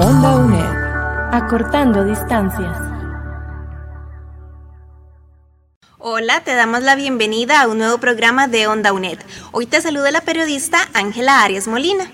Onda 0.00 0.36
UNED. 0.36 1.32
Acortando 1.32 2.04
distancias. 2.04 2.78
Hola, 5.98 6.44
te 6.44 6.54
damos 6.54 6.84
la 6.84 6.94
bienvenida 6.94 7.60
a 7.60 7.66
un 7.66 7.78
nuevo 7.78 7.98
programa 7.98 8.46
de 8.46 8.68
Onda 8.68 8.92
UNED. 8.92 9.18
Hoy 9.50 9.66
te 9.66 9.80
saluda 9.80 10.12
la 10.12 10.20
periodista 10.20 10.78
Ángela 10.94 11.42
Arias 11.42 11.66
Molina. 11.66 12.12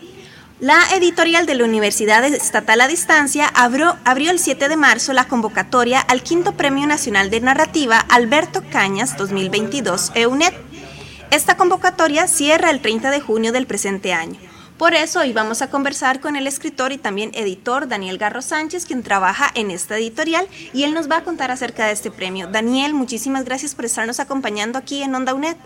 La 0.60 0.78
editorial 0.94 1.44
de 1.44 1.56
la 1.56 1.64
Universidad 1.64 2.24
Estatal 2.24 2.80
a 2.80 2.88
Distancia 2.88 3.48
abrió, 3.54 3.98
abrió, 4.06 4.30
el 4.30 4.38
7 4.38 4.70
de 4.70 4.76
marzo 4.76 5.12
la 5.12 5.28
convocatoria 5.28 6.00
al 6.00 6.22
quinto 6.22 6.52
Premio 6.52 6.86
Nacional 6.86 7.28
de 7.28 7.42
Narrativa 7.42 7.98
Alberto 8.08 8.62
Cañas 8.72 9.18
2022 9.18 10.12
EUNED. 10.14 10.54
Esta 11.30 11.58
convocatoria 11.58 12.28
cierra 12.28 12.70
el 12.70 12.80
30 12.80 13.10
de 13.10 13.20
junio 13.20 13.52
del 13.52 13.66
presente 13.66 14.14
año. 14.14 14.40
Por 14.78 14.92
eso 14.92 15.20
hoy 15.20 15.32
vamos 15.32 15.62
a 15.62 15.70
conversar 15.70 16.20
con 16.20 16.34
el 16.34 16.48
escritor 16.48 16.90
y 16.90 16.98
también 16.98 17.30
editor 17.34 17.86
Daniel 17.86 18.18
Garro 18.18 18.42
Sánchez, 18.42 18.86
quien 18.86 19.04
trabaja 19.04 19.52
en 19.54 19.70
esta 19.70 19.96
editorial, 19.96 20.48
y 20.72 20.82
él 20.82 20.94
nos 20.94 21.08
va 21.08 21.18
a 21.18 21.24
contar 21.24 21.52
acerca 21.52 21.86
de 21.86 21.92
este 21.92 22.10
premio. 22.10 22.48
Daniel, 22.48 22.92
muchísimas 22.92 23.44
gracias 23.44 23.76
por 23.76 23.84
estarnos 23.84 24.18
acompañando 24.18 24.76
aquí 24.76 25.02
en 25.02 25.14
Onda 25.14 25.32
UNED. 25.32 25.56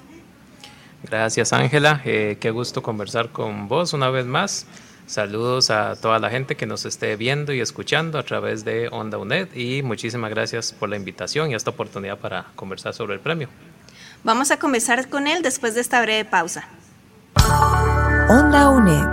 Gracias 1.05 1.55
Ángela, 1.55 2.03
eh, 2.05 2.37
qué 2.39 2.51
gusto 2.51 2.83
conversar 2.83 3.31
con 3.31 3.67
vos 3.67 3.95
una 3.95 4.11
vez 4.11 4.27
más. 4.27 4.67
Saludos 5.07 5.71
a 5.71 5.97
toda 5.97 6.19
la 6.19 6.29
gente 6.29 6.55
que 6.55 6.67
nos 6.67 6.85
esté 6.85 7.17
viendo 7.17 7.55
y 7.55 7.61
escuchando 7.61 8.19
a 8.19 8.25
través 8.25 8.67
de 8.67 8.89
Onda 8.89 9.17
UNED 9.17 9.55
y 9.55 9.81
muchísimas 9.83 10.29
gracias 10.29 10.75
por 10.75 10.91
la 10.91 10.97
invitación 10.97 11.51
y 11.51 11.55
esta 11.55 11.71
oportunidad 11.71 12.19
para 12.19 12.49
conversar 12.57 12.93
sobre 12.93 13.15
el 13.15 13.21
premio. 13.21 13.49
Vamos 14.23 14.51
a 14.51 14.59
conversar 14.59 15.09
con 15.09 15.27
él 15.27 15.41
después 15.41 15.75
de 15.75 15.81
esta 15.81 16.03
breve 16.03 16.27
pausa. 16.27 16.69
Onda 18.31 18.69
UNED. 18.69 19.07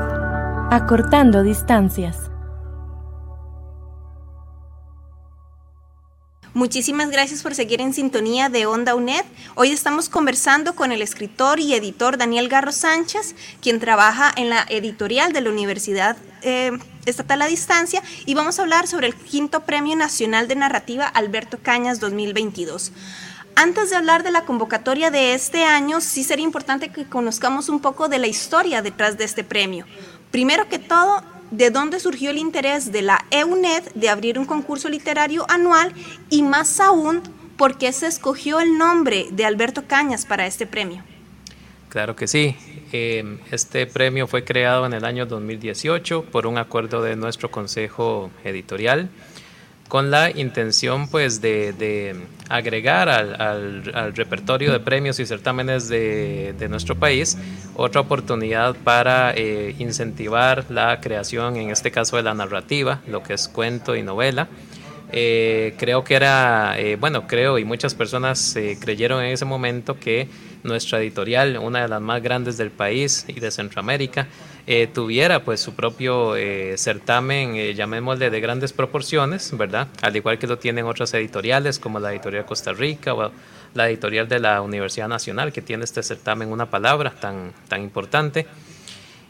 Acortando 0.71 1.41
distancias. 1.41 2.17
Muchísimas 6.53 7.09
gracias 7.11 7.41
por 7.41 7.55
seguir 7.55 7.80
en 7.80 7.94
sintonía 7.94 8.49
de 8.49 8.66
Onda 8.66 8.94
UNED. 8.94 9.23
Hoy 9.55 9.72
estamos 9.72 10.09
conversando 10.09 10.75
con 10.75 10.91
el 10.91 11.02
escritor 11.02 11.61
y 11.61 11.75
editor 11.75 12.17
Daniel 12.17 12.49
Garro 12.49 12.73
Sánchez, 12.73 13.38
quien 13.61 13.80
trabaja 13.80 14.33
en 14.35 14.49
la 14.49 14.66
editorial 14.67 15.31
de 15.31 15.39
la 15.39 15.50
Universidad 15.50 16.17
eh, 16.41 16.72
Estatal 17.05 17.41
a 17.41 17.47
Distancia, 17.47 18.03
y 18.25 18.33
vamos 18.33 18.59
a 18.59 18.63
hablar 18.63 18.85
sobre 18.85 19.07
el 19.07 19.16
quinto 19.16 19.61
Premio 19.61 19.95
Nacional 19.95 20.50
de 20.50 20.57
Narrativa 20.57 21.07
Alberto 21.07 21.57
Cañas 21.63 22.02
2022. 22.02 22.91
Antes 23.58 23.89
de 23.89 23.95
hablar 23.95 24.23
de 24.23 24.31
la 24.31 24.44
convocatoria 24.44 25.11
de 25.11 25.34
este 25.34 25.64
año, 25.64 26.02
sí 26.02 26.25
sería 26.25 26.44
importante 26.44 26.89
que 26.89 27.06
conozcamos 27.06 27.70
un 27.70 27.80
poco 27.80 28.09
de 28.09 28.20
la 28.20 28.28
historia 28.28 28.81
detrás 28.81 29.17
de 29.17 29.23
este 29.23 29.45
premio. 29.45 29.86
Primero 30.30 30.67
que 30.67 30.78
todo, 30.78 31.23
de 31.52 31.70
dónde 31.70 32.02
surgió 32.02 32.31
el 32.31 32.38
interés 32.38 32.92
de 32.92 33.02
la 33.02 33.23
EUNED 33.31 33.94
de 33.95 34.09
abrir 34.09 34.38
un 34.38 34.45
concurso 34.45 34.89
literario 34.89 35.45
anual 35.50 35.94
y 36.30 36.44
más 36.44 36.81
aún, 36.81 37.22
por 37.56 37.78
qué 37.78 37.94
se 37.94 38.08
escogió 38.08 38.59
el 38.59 38.78
nombre 38.78 39.28
de 39.31 39.45
Alberto 39.45 39.86
Cañas 39.88 40.25
para 40.25 40.45
este 40.45 40.67
premio. 40.67 41.02
Claro 41.88 42.13
que 42.13 42.28
sí. 42.28 42.58
Eh, 42.91 43.40
este 43.52 43.88
premio 43.88 44.28
fue 44.28 44.44
creado 44.44 44.85
en 44.85 44.91
el 44.91 45.06
año 45.06 45.25
2018 45.25 46.25
por 46.25 46.46
un 46.46 46.58
acuerdo 46.58 47.02
de 47.02 47.16
nuestro 47.16 47.50
consejo 47.50 48.31
editorial 48.44 49.09
con 49.88 50.12
la 50.12 50.31
intención 50.31 51.07
pues 51.07 51.41
de, 51.41 52.16
agregar 52.50 53.09
al, 53.09 54.13
repertorio 54.16 54.72
de 54.72 54.79
premios 54.79 55.19
y 55.19 55.25
certámenes 55.25 55.88
de, 55.88 56.68
nuestro 56.69 56.96
país 56.96 57.38
otra 57.75 58.01
oportunidad 58.01 58.75
para 58.75 59.34
eh, 59.35 59.75
incentivar 59.79 60.66
la 60.69 61.00
creación, 61.01 61.57
en 61.57 61.69
este 61.69 61.91
caso 61.91 62.18
de 62.18 62.23
la 62.23 62.34
narrativa, 62.34 63.01
lo 63.07 63.22
que 63.22 63.34
es 63.34 63.47
cuento 63.47 63.96
y 63.96 64.03
novela. 64.03 64.47
Eh, 65.11 65.75
creo 65.77 66.03
que 66.03 66.16
era, 66.16 66.79
eh, 66.79 66.95
bueno, 66.95 67.27
creo 67.27 67.57
y 67.59 67.66
muchas 67.66 67.93
personas 67.95 68.55
creyeron 68.79 69.23
en 69.23 69.31
ese 69.31 69.45
momento 69.45 69.99
que 69.99 70.27
nuestra 70.66 70.99
editorial, 70.99 71.57
una 71.57 71.83
de 71.83 71.88
las 71.88 72.01
más 72.01 72.21
grandes 72.21 72.57
del 72.57 72.71
país 72.71 73.25
y 73.27 73.39
de 73.39 73.51
Centroamérica, 73.51 74.27
eh, 74.67 74.88
tuviera 74.91 75.43
pues 75.43 75.59
su 75.61 75.75
propio 75.75 76.35
eh, 76.35 76.75
certamen, 76.77 77.55
eh, 77.55 77.75
llamémosle 77.75 78.31
de 78.31 78.39
grandes 78.39 78.73
proporciones, 78.73 79.55
¿verdad? 79.55 79.88
Al 80.01 80.16
igual 80.16 80.39
que 80.39 80.47
lo 80.47 80.57
tienen 80.57 80.85
otras 80.85 81.13
editoriales 81.13 81.77
como 81.77 81.99
la 81.99 82.11
editorial 82.11 82.45
Costa 82.45 82.73
Rica 82.73 83.13
o 83.13 83.31
la 83.75 83.87
editorial 83.87 84.27
de 84.27 84.39
la 84.39 84.61
Universidad 84.61 85.07
Nacional 85.07 85.53
que 85.53 85.61
tiene 85.61 85.83
este 85.83 86.01
certamen 86.01 86.51
una 86.51 86.67
palabra 86.67 87.11
tan, 87.11 87.53
tan 87.67 87.83
importante. 87.83 88.47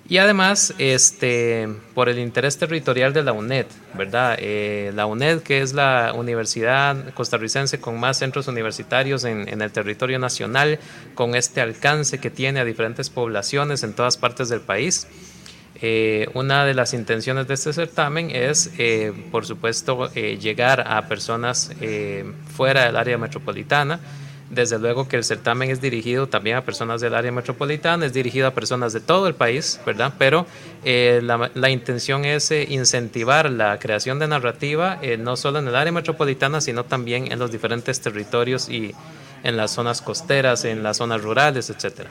Y 0.08 0.20
además, 0.20 0.76
este, 0.78 1.68
por 1.96 2.10
el 2.10 2.20
interés 2.20 2.60
territorial 2.60 3.12
de 3.12 3.24
la 3.24 3.34
UNED, 3.34 3.66
¿verdad? 3.96 4.38
Eh, 4.40 4.92
la 4.94 5.08
UNED, 5.08 5.42
que 5.42 5.62
es 5.62 5.74
la 5.74 6.14
universidad 6.16 7.12
costarricense 7.16 7.80
con 7.80 8.00
más 8.00 8.18
centros 8.20 8.48
universitarios 8.48 9.24
en, 9.24 9.50
en, 9.50 9.64
el 9.64 9.72
territorio 9.72 10.20
nacional, 10.20 10.78
con 11.16 11.34
este 11.34 11.60
alcance 11.60 12.20
que 12.20 12.30
tiene 12.30 12.60
a 12.60 12.66
diferentes 12.66 13.10
poblaciones 13.10 13.82
en 13.82 13.94
todas 13.94 14.18
partes 14.18 14.48
del 14.48 14.62
país. 14.62 15.08
Eh, 15.82 16.30
una 16.36 16.66
de 16.66 16.76
las 16.76 16.94
intenciones 16.94 17.48
de 17.48 17.56
este 17.56 17.74
certamen 17.74 18.30
es, 18.30 18.72
eh, 18.78 19.12
por 19.32 19.48
supuesto, 19.48 20.14
llegar 20.14 20.86
a 20.88 21.08
personas 21.08 21.72
fuera 22.56 22.86
del 22.86 22.96
área 22.96 23.18
metropolitana, 23.18 24.00
desde 24.50 24.78
luego 24.78 25.08
que 25.08 25.18
el 25.18 25.24
certamen 25.24 25.72
es 25.72 25.82
dirigido 25.82 26.28
también 26.28 26.58
a 26.58 26.62
personas 26.64 27.02
del 27.02 27.16
área 27.16 27.32
metropolitana, 27.32 28.06
es 28.06 28.14
dirigido 28.14 28.48
a 28.48 28.52
personas 28.52 28.94
de 28.94 29.00
todo 29.00 29.28
el 29.28 29.36
país, 29.36 29.80
¿verdad? 29.86 30.14
Pero 30.18 30.46
eh, 30.84 31.22
la, 31.24 31.70
intención 31.70 32.26
es 32.26 32.52
eh, 32.52 32.66
incentivar 32.70 33.50
la 33.50 33.80
creación 33.80 34.20
de 34.20 34.28
narrativa 34.28 35.00
eh, 35.02 35.18
no 35.18 35.36
solo 35.36 35.60
en 35.60 35.68
el 35.68 35.76
área 35.76 35.92
metropolitana, 35.92 36.62
sino 36.62 36.84
también 36.86 37.32
en 37.32 37.40
los 37.40 37.52
diferentes 37.52 38.00
territorios 38.02 38.70
y 38.70 38.94
en 39.44 39.58
las 39.58 39.72
zonas 39.72 40.02
costeras, 40.02 40.64
en 40.66 40.84
las 40.84 40.98
zonas 40.98 41.22
rurales, 41.22 41.70
etcétera. 41.70 42.10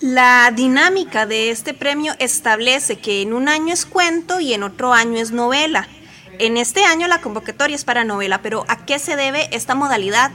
La 0.00 0.50
dinámica 0.56 1.26
de 1.26 1.50
este 1.50 1.74
premio 1.74 2.14
establece 2.18 2.96
que 2.96 3.20
en 3.20 3.34
un 3.34 3.48
año 3.50 3.74
es 3.74 3.84
cuento 3.84 4.40
y 4.40 4.54
en 4.54 4.62
otro 4.62 4.94
año 4.94 5.18
es 5.18 5.30
novela. 5.30 5.86
En 6.38 6.56
este 6.56 6.84
año 6.84 7.06
la 7.06 7.20
convocatoria 7.20 7.76
es 7.76 7.84
para 7.84 8.02
novela, 8.04 8.40
pero 8.40 8.64
¿a 8.68 8.86
qué 8.86 8.98
se 8.98 9.16
debe 9.16 9.54
esta 9.54 9.74
modalidad? 9.74 10.30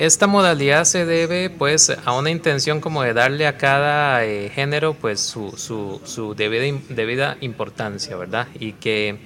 Esta 0.00 0.26
modalidad 0.26 0.86
se 0.86 1.04
debe 1.04 1.50
pues 1.50 1.94
a 2.06 2.16
una 2.16 2.30
intención 2.30 2.80
como 2.80 3.02
de 3.02 3.12
darle 3.12 3.46
a 3.46 3.58
cada 3.58 4.24
eh, 4.24 4.48
género 4.48 4.94
pues 4.94 5.20
su, 5.20 5.52
su, 5.58 6.00
su 6.06 6.34
debida, 6.34 6.74
debida, 6.88 7.36
importancia, 7.42 8.16
¿verdad? 8.16 8.48
Y 8.58 8.72
que 8.72 9.18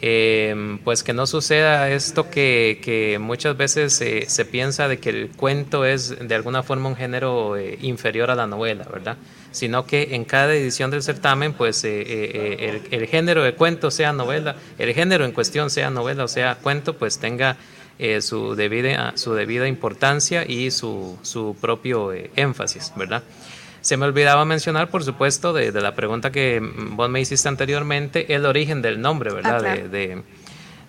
em, 0.00 0.80
pues 0.80 1.04
que 1.04 1.12
no 1.12 1.24
suceda 1.28 1.88
esto 1.88 2.28
que, 2.30 2.80
que 2.82 3.20
muchas 3.20 3.56
veces 3.56 3.92
se 3.92 4.44
piensa 4.44 4.88
de 4.88 4.98
que 4.98 5.10
el 5.10 5.30
cuento 5.36 5.84
es 5.84 6.18
de 6.18 6.34
alguna 6.34 6.64
forma 6.64 6.88
un 6.88 6.96
género 6.96 7.56
eh, 7.56 7.78
inferior 7.80 8.28
a 8.32 8.34
la 8.34 8.48
novela, 8.48 8.84
¿verdad? 8.92 9.16
Sino 9.52 9.86
que 9.86 10.16
en 10.16 10.24
cada 10.24 10.52
edición 10.52 10.90
del 10.90 11.04
certamen 11.04 11.52
pues 11.52 11.84
eh, 11.84 12.82
el, 12.90 13.02
el 13.02 13.06
género 13.06 13.44
de 13.44 13.54
cuento 13.54 13.92
sea 13.92 14.12
novela, 14.12 14.56
el 14.80 14.92
género 14.94 15.24
en 15.24 15.30
cuestión 15.30 15.70
sea 15.70 15.90
novela 15.90 16.24
o 16.24 16.28
sea 16.28 16.56
cuento 16.56 16.98
pues 16.98 17.20
tenga 17.20 17.56
eh, 17.98 18.20
su, 18.20 18.54
debida, 18.54 19.12
su 19.16 19.34
debida 19.34 19.68
importancia 19.68 20.44
y 20.46 20.70
su, 20.70 21.18
su 21.22 21.56
propio 21.60 22.12
eh, 22.12 22.30
énfasis, 22.36 22.92
¿verdad? 22.96 23.22
Se 23.82 23.96
me 23.96 24.06
olvidaba 24.06 24.44
mencionar, 24.44 24.90
por 24.90 25.02
supuesto, 25.02 25.52
de, 25.52 25.72
la 25.72 25.94
pregunta 25.94 26.30
que 26.30 26.60
vos 26.62 27.10
me 27.10 27.20
hiciste 27.20 27.48
anteriormente, 27.48 28.32
el 28.32 28.46
origen 28.46 28.80
del 28.80 29.00
nombre, 29.00 29.32
¿verdad? 29.32 29.64
Ah, 29.66 29.88
de, 29.88 30.22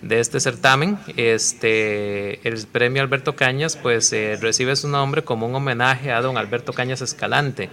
de, 0.00 0.20
este 0.20 0.38
certamen. 0.38 0.96
Este, 1.16 2.46
el 2.48 2.66
premio 2.68 3.02
Alberto 3.02 3.34
Cañas, 3.34 3.76
pues 3.76 4.12
eh, 4.12 4.38
recibe 4.40 4.76
su 4.76 4.88
nombre 4.88 5.24
como 5.24 5.48
un 5.48 5.54
homenaje 5.56 6.12
a 6.12 6.20
don 6.20 6.38
Alberto 6.38 6.72
Cañas 6.72 7.02
Escalante, 7.02 7.68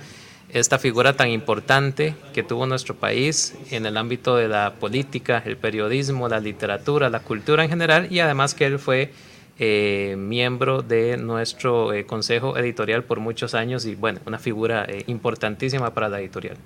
esta 0.53 0.77
figura 0.77 1.13
tan 1.15 1.29
importante 1.29 2.15
que 2.33 2.43
tuvo 2.43 2.65
nuestro 2.65 2.95
país 2.95 3.55
en 3.71 3.85
el 3.85 3.97
ámbito 3.97 4.35
de 4.35 4.47
la 4.47 4.73
política, 4.73 5.41
el 5.45 5.57
periodismo, 5.57 6.27
la 6.27 6.39
literatura, 6.39 7.09
la 7.09 7.21
cultura 7.21 7.63
en 7.63 7.69
general, 7.69 8.07
y 8.09 8.19
además 8.19 8.53
que 8.53 8.65
él 8.65 8.79
fue 8.79 9.11
eh, 9.59 10.15
miembro 10.17 10.81
de 10.81 11.17
nuestro 11.17 11.93
eh, 11.93 12.05
consejo 12.05 12.57
editorial 12.57 13.03
por 13.03 13.19
muchos 13.19 13.53
años 13.53 13.85
y 13.85 13.95
bueno, 13.95 14.19
una 14.25 14.39
figura 14.39 14.85
eh, 14.87 15.03
importantísima 15.07 15.93
para 15.93 16.09
la 16.09 16.19
editorial. 16.19 16.57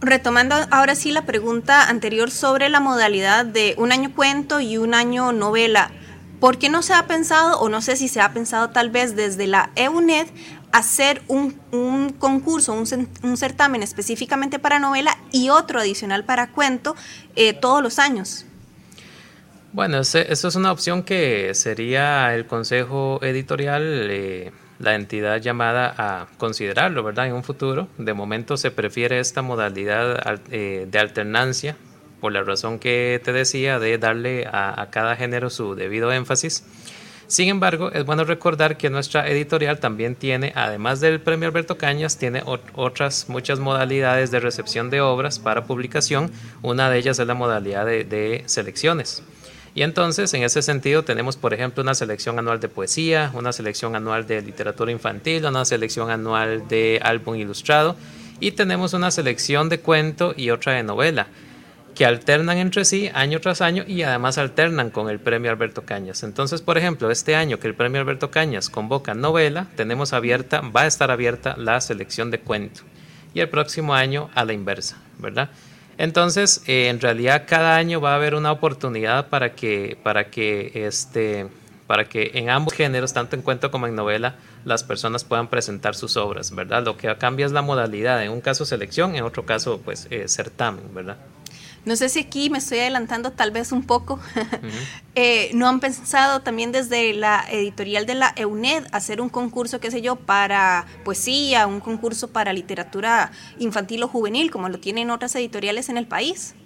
retomando 0.00 0.54
ahora 0.70 0.94
sí 0.94 1.10
la 1.10 1.26
pregunta 1.26 1.88
anterior 1.88 2.30
sobre 2.30 2.68
la 2.68 2.78
modalidad 2.78 3.44
de 3.44 3.74
un 3.78 3.90
año 3.90 4.12
cuento 4.14 4.60
y 4.60 4.76
un 4.76 4.94
año 4.94 5.32
novela, 5.32 5.90
¿por 6.38 6.58
qué 6.58 6.68
no 6.68 6.82
se 6.82 6.92
ha 6.92 7.06
pensado, 7.06 7.58
o 7.58 7.68
no 7.68 7.80
sé 7.80 7.96
si 7.96 8.08
se 8.08 8.20
ha 8.20 8.32
pensado 8.32 8.70
tal 8.70 8.90
vez 8.90 9.16
desde 9.16 9.46
la 9.46 9.70
EUNED, 9.76 10.28
hacer 10.74 11.22
un, 11.28 11.52
concurso, 12.18 12.72
un, 12.72 13.36
certamen 13.36 13.82
específicamente 13.82 14.58
para 14.58 14.80
novela 14.80 15.16
y 15.30 15.48
otro 15.48 15.78
adicional 15.78 16.24
para 16.24 16.50
cuento 16.50 16.96
eh, 17.36 17.52
todos 17.52 17.80
los 17.80 18.00
años? 18.00 18.44
Bueno, 19.72 20.00
eso 20.00 20.18
es 20.18 20.54
una 20.56 20.72
opción 20.72 21.04
que 21.04 21.54
sería 21.54 22.34
el 22.34 22.46
consejo 22.46 23.20
editorial. 23.22 23.82
Eh, 24.10 24.52
la 24.80 24.96
entidad 24.96 25.40
llamada 25.40 25.94
a 25.96 26.26
considerarlo, 26.36 27.04
¿verdad? 27.04 27.28
En 27.28 27.34
un 27.34 27.44
futuro. 27.44 27.86
De 27.96 28.12
momento 28.12 28.56
se 28.56 28.72
prefiere 28.72 29.20
esta 29.20 29.40
modalidad 29.40 30.40
eh, 30.50 30.86
de 30.90 30.98
alternancia 30.98 31.76
por 32.20 32.32
la 32.32 32.42
razón 32.42 32.78
que 32.78 33.20
te 33.22 33.32
decía 33.32 33.78
de 33.78 33.98
darle 33.98 34.48
a, 34.50 34.88
cada 34.90 35.14
género 35.14 35.50
su 35.50 35.74
debido 35.74 36.10
énfasis. 36.10 36.64
Sin 37.34 37.48
embargo, 37.48 37.90
es 37.90 38.06
bueno 38.06 38.22
recordar 38.22 38.76
que 38.76 38.90
nuestra 38.90 39.28
editorial 39.28 39.80
también 39.80 40.14
tiene, 40.14 40.52
además 40.54 41.00
del 41.00 41.20
premio 41.20 41.48
Alberto 41.48 41.76
Cañas, 41.76 42.16
tiene 42.16 42.44
otras 42.76 43.28
muchas 43.28 43.58
modalidades 43.58 44.30
de 44.30 44.38
recepción 44.38 44.88
de 44.88 45.00
obras 45.00 45.40
para 45.40 45.64
publicación. 45.64 46.30
Una 46.62 46.88
de 46.88 46.98
ellas 46.98 47.18
es 47.18 47.26
la 47.26 47.34
modalidad 47.34 47.86
de 47.86 48.44
selecciones. 48.46 49.24
Y 49.74 49.82
entonces, 49.82 50.32
en 50.34 50.44
ese 50.44 50.62
sentido, 50.62 51.02
tenemos, 51.02 51.36
por 51.36 51.52
ejemplo, 51.52 51.82
una 51.82 51.96
selección 51.96 52.38
anual 52.38 52.60
de 52.60 52.68
poesía, 52.68 53.32
una 53.34 53.52
selección 53.52 53.96
anual 53.96 54.28
de 54.28 54.40
literatura 54.40 54.92
infantil, 54.92 55.44
una 55.44 55.64
selección 55.64 56.12
anual 56.12 56.68
de 56.68 57.00
álbum 57.02 57.34
ilustrado 57.34 57.96
y 58.38 58.52
tenemos 58.52 58.94
una 58.94 59.10
selección 59.10 59.68
de 59.68 59.80
cuento 59.80 60.34
y 60.36 60.50
otra 60.50 60.74
de 60.74 60.84
novela 60.84 61.26
que 61.94 62.04
alternan 62.04 62.58
entre 62.58 62.84
sí 62.84 63.10
año 63.14 63.40
tras 63.40 63.60
año 63.60 63.84
y 63.86 64.02
además 64.02 64.38
alternan 64.38 64.90
con 64.90 65.08
el 65.08 65.20
premio 65.20 65.50
Alberto 65.50 65.82
Cañas. 65.82 66.22
Entonces, 66.22 66.60
por 66.60 66.76
ejemplo, 66.76 67.10
este 67.10 67.36
año 67.36 67.58
que 67.60 67.68
el 67.68 67.74
premio 67.74 68.00
Alberto 68.00 68.30
Cañas 68.30 68.68
convoca 68.68 69.14
novela, 69.14 69.68
tenemos 69.76 70.12
abierta, 70.12 70.60
va 70.60 70.82
a 70.82 70.86
estar 70.86 71.10
abierta 71.10 71.54
la 71.56 71.80
selección 71.80 72.30
de 72.30 72.40
cuento 72.40 72.82
y 73.32 73.40
el 73.40 73.48
próximo 73.48 73.94
año 73.94 74.30
a 74.34 74.44
la 74.44 74.52
inversa, 74.52 74.98
¿verdad? 75.18 75.50
Entonces, 75.96 76.62
eh, 76.66 76.88
en 76.88 77.00
realidad 77.00 77.44
cada 77.46 77.76
año 77.76 78.00
va 78.00 78.12
a 78.12 78.16
haber 78.16 78.34
una 78.34 78.50
oportunidad 78.50 79.28
para 79.28 79.54
que, 79.54 79.96
para 80.02 80.30
que, 80.30 80.72
este, 80.86 81.46
para 81.86 82.08
que 82.08 82.32
en 82.34 82.50
ambos 82.50 82.74
géneros, 82.74 83.12
tanto 83.12 83.36
en 83.36 83.42
cuento 83.42 83.70
como 83.70 83.86
en 83.86 83.94
novela, 83.94 84.34
las 84.64 84.82
personas 84.82 85.22
puedan 85.22 85.48
presentar 85.48 85.94
sus 85.94 86.16
obras, 86.16 86.52
¿verdad? 86.52 86.84
Lo 86.84 86.96
que 86.96 87.14
cambia 87.16 87.46
es 87.46 87.52
la 87.52 87.62
modalidad, 87.62 88.24
en 88.24 88.32
un 88.32 88.40
caso 88.40 88.64
selección, 88.64 89.14
en 89.14 89.22
otro 89.22 89.44
caso, 89.44 89.80
pues, 89.84 90.08
eh, 90.10 90.26
certamen, 90.26 90.92
¿verdad? 90.92 91.18
No 91.84 91.96
sé 91.96 92.08
si 92.08 92.20
aquí 92.20 92.48
me 92.50 92.58
estoy 92.58 92.78
adelantando 92.78 93.32
tal 93.32 93.50
vez 93.50 93.72
un 93.72 93.84
poco. 93.84 94.18
Eh, 95.16 95.52
¿No 95.54 95.68
han 95.68 95.78
pensado 95.78 96.42
también 96.42 96.72
desde 96.72 97.14
la 97.14 97.44
editorial 97.48 98.04
de 98.04 98.16
la 98.16 98.32
EUNED 98.34 98.84
hacer 98.90 99.20
un 99.20 99.28
concurso, 99.28 99.78
qué 99.78 99.92
sé 99.92 100.02
yo, 100.02 100.16
para 100.16 100.86
poesía, 101.04 101.68
un 101.68 101.78
concurso 101.78 102.32
para 102.32 102.52
literatura 102.52 103.30
infantil 103.60 104.02
o 104.02 104.08
juvenil, 104.08 104.50
como 104.50 104.68
lo 104.68 104.80
tienen 104.80 105.10
otras 105.10 105.36
editoriales 105.36 105.88
en 105.88 105.98
el 105.98 106.08
país? 106.08 106.56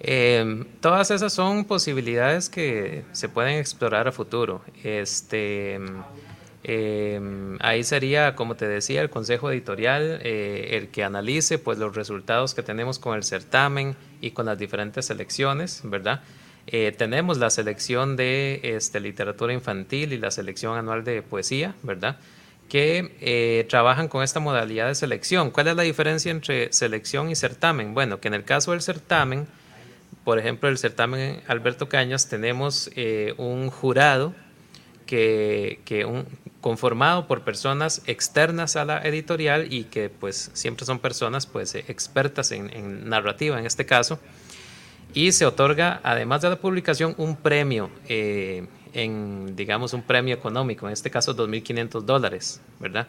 Em, 0.00 0.66
todas 0.80 1.10
esas 1.10 1.32
son 1.32 1.64
posibilidades 1.64 2.50
que 2.50 3.04
se 3.12 3.30
pueden 3.30 3.58
explorar 3.58 4.06
a 4.06 4.12
futuro. 4.12 4.60
Este, 4.84 5.80
em, 6.68 7.58
ahí 7.60 7.84
sería, 7.84 8.34
como 8.34 8.56
te 8.56 8.66
decía, 8.66 9.00
el 9.00 9.08
consejo 9.08 9.52
editorial 9.52 10.20
eh, 10.22 10.70
el 10.72 10.88
que 10.88 11.04
analice 11.04 11.58
pues, 11.58 11.78
los 11.78 11.94
resultados 11.94 12.54
que 12.54 12.62
tenemos 12.62 12.98
con 12.98 13.16
el 13.16 13.22
certamen 13.22 13.96
y 14.20 14.32
con 14.32 14.46
las 14.46 14.58
diferentes 14.58 15.06
selecciones, 15.06 15.82
¿verdad? 15.84 16.22
Eh, 16.66 16.92
tenemos 16.96 17.38
la 17.38 17.50
selección 17.50 18.16
de 18.16 18.60
este, 18.64 18.98
literatura 18.98 19.52
infantil 19.52 20.12
y 20.12 20.18
la 20.18 20.32
selección 20.32 20.76
anual 20.76 21.04
de 21.04 21.22
poesía, 21.22 21.76
¿verdad? 21.84 22.16
Que 22.68 23.14
eh, 23.20 23.64
trabajan 23.68 24.08
con 24.08 24.24
esta 24.24 24.40
modalidad 24.40 24.88
de 24.88 24.96
selección. 24.96 25.52
¿Cuál 25.52 25.68
es 25.68 25.76
la 25.76 25.84
diferencia 25.84 26.32
entre 26.32 26.72
selección 26.72 27.30
y 27.30 27.36
certamen? 27.36 27.94
Bueno, 27.94 28.18
que 28.20 28.26
en 28.26 28.34
el 28.34 28.42
caso 28.42 28.72
del 28.72 28.82
certamen, 28.82 29.46
por 30.24 30.40
ejemplo, 30.40 30.68
el 30.68 30.76
certamen 30.76 31.40
Alberto 31.46 31.88
Cañas, 31.88 32.28
tenemos 32.28 32.90
eh, 32.96 33.34
un 33.36 33.70
jurado 33.70 34.34
que, 35.06 35.80
que 35.84 36.04
un, 36.04 36.26
conformado 36.66 37.28
por 37.28 37.42
personas 37.42 38.02
externas 38.06 38.74
a 38.74 38.84
la 38.84 38.98
editorial 39.02 39.72
y 39.72 39.84
que 39.84 40.10
pues 40.10 40.50
siempre 40.52 40.84
son 40.84 40.98
personas 40.98 41.46
pues 41.46 41.76
expertas 41.76 42.50
en, 42.50 43.08
narrativa 43.08 43.56
en 43.56 43.66
este 43.66 43.86
caso. 43.86 44.18
Y 45.14 45.30
se 45.30 45.46
otorga 45.46 46.00
además 46.02 46.42
de 46.42 46.50
la 46.50 46.56
publicación 46.56 47.14
un 47.18 47.36
premio 47.36 47.88
eh, 48.08 48.66
en 48.94 49.54
digamos 49.54 49.92
un 49.92 50.02
premio 50.02 50.34
económico 50.34 50.88
en 50.88 50.92
este 50.92 51.08
caso 51.08 51.36
2.500 51.36 52.00
dólares 52.02 52.60
verdad 52.80 53.06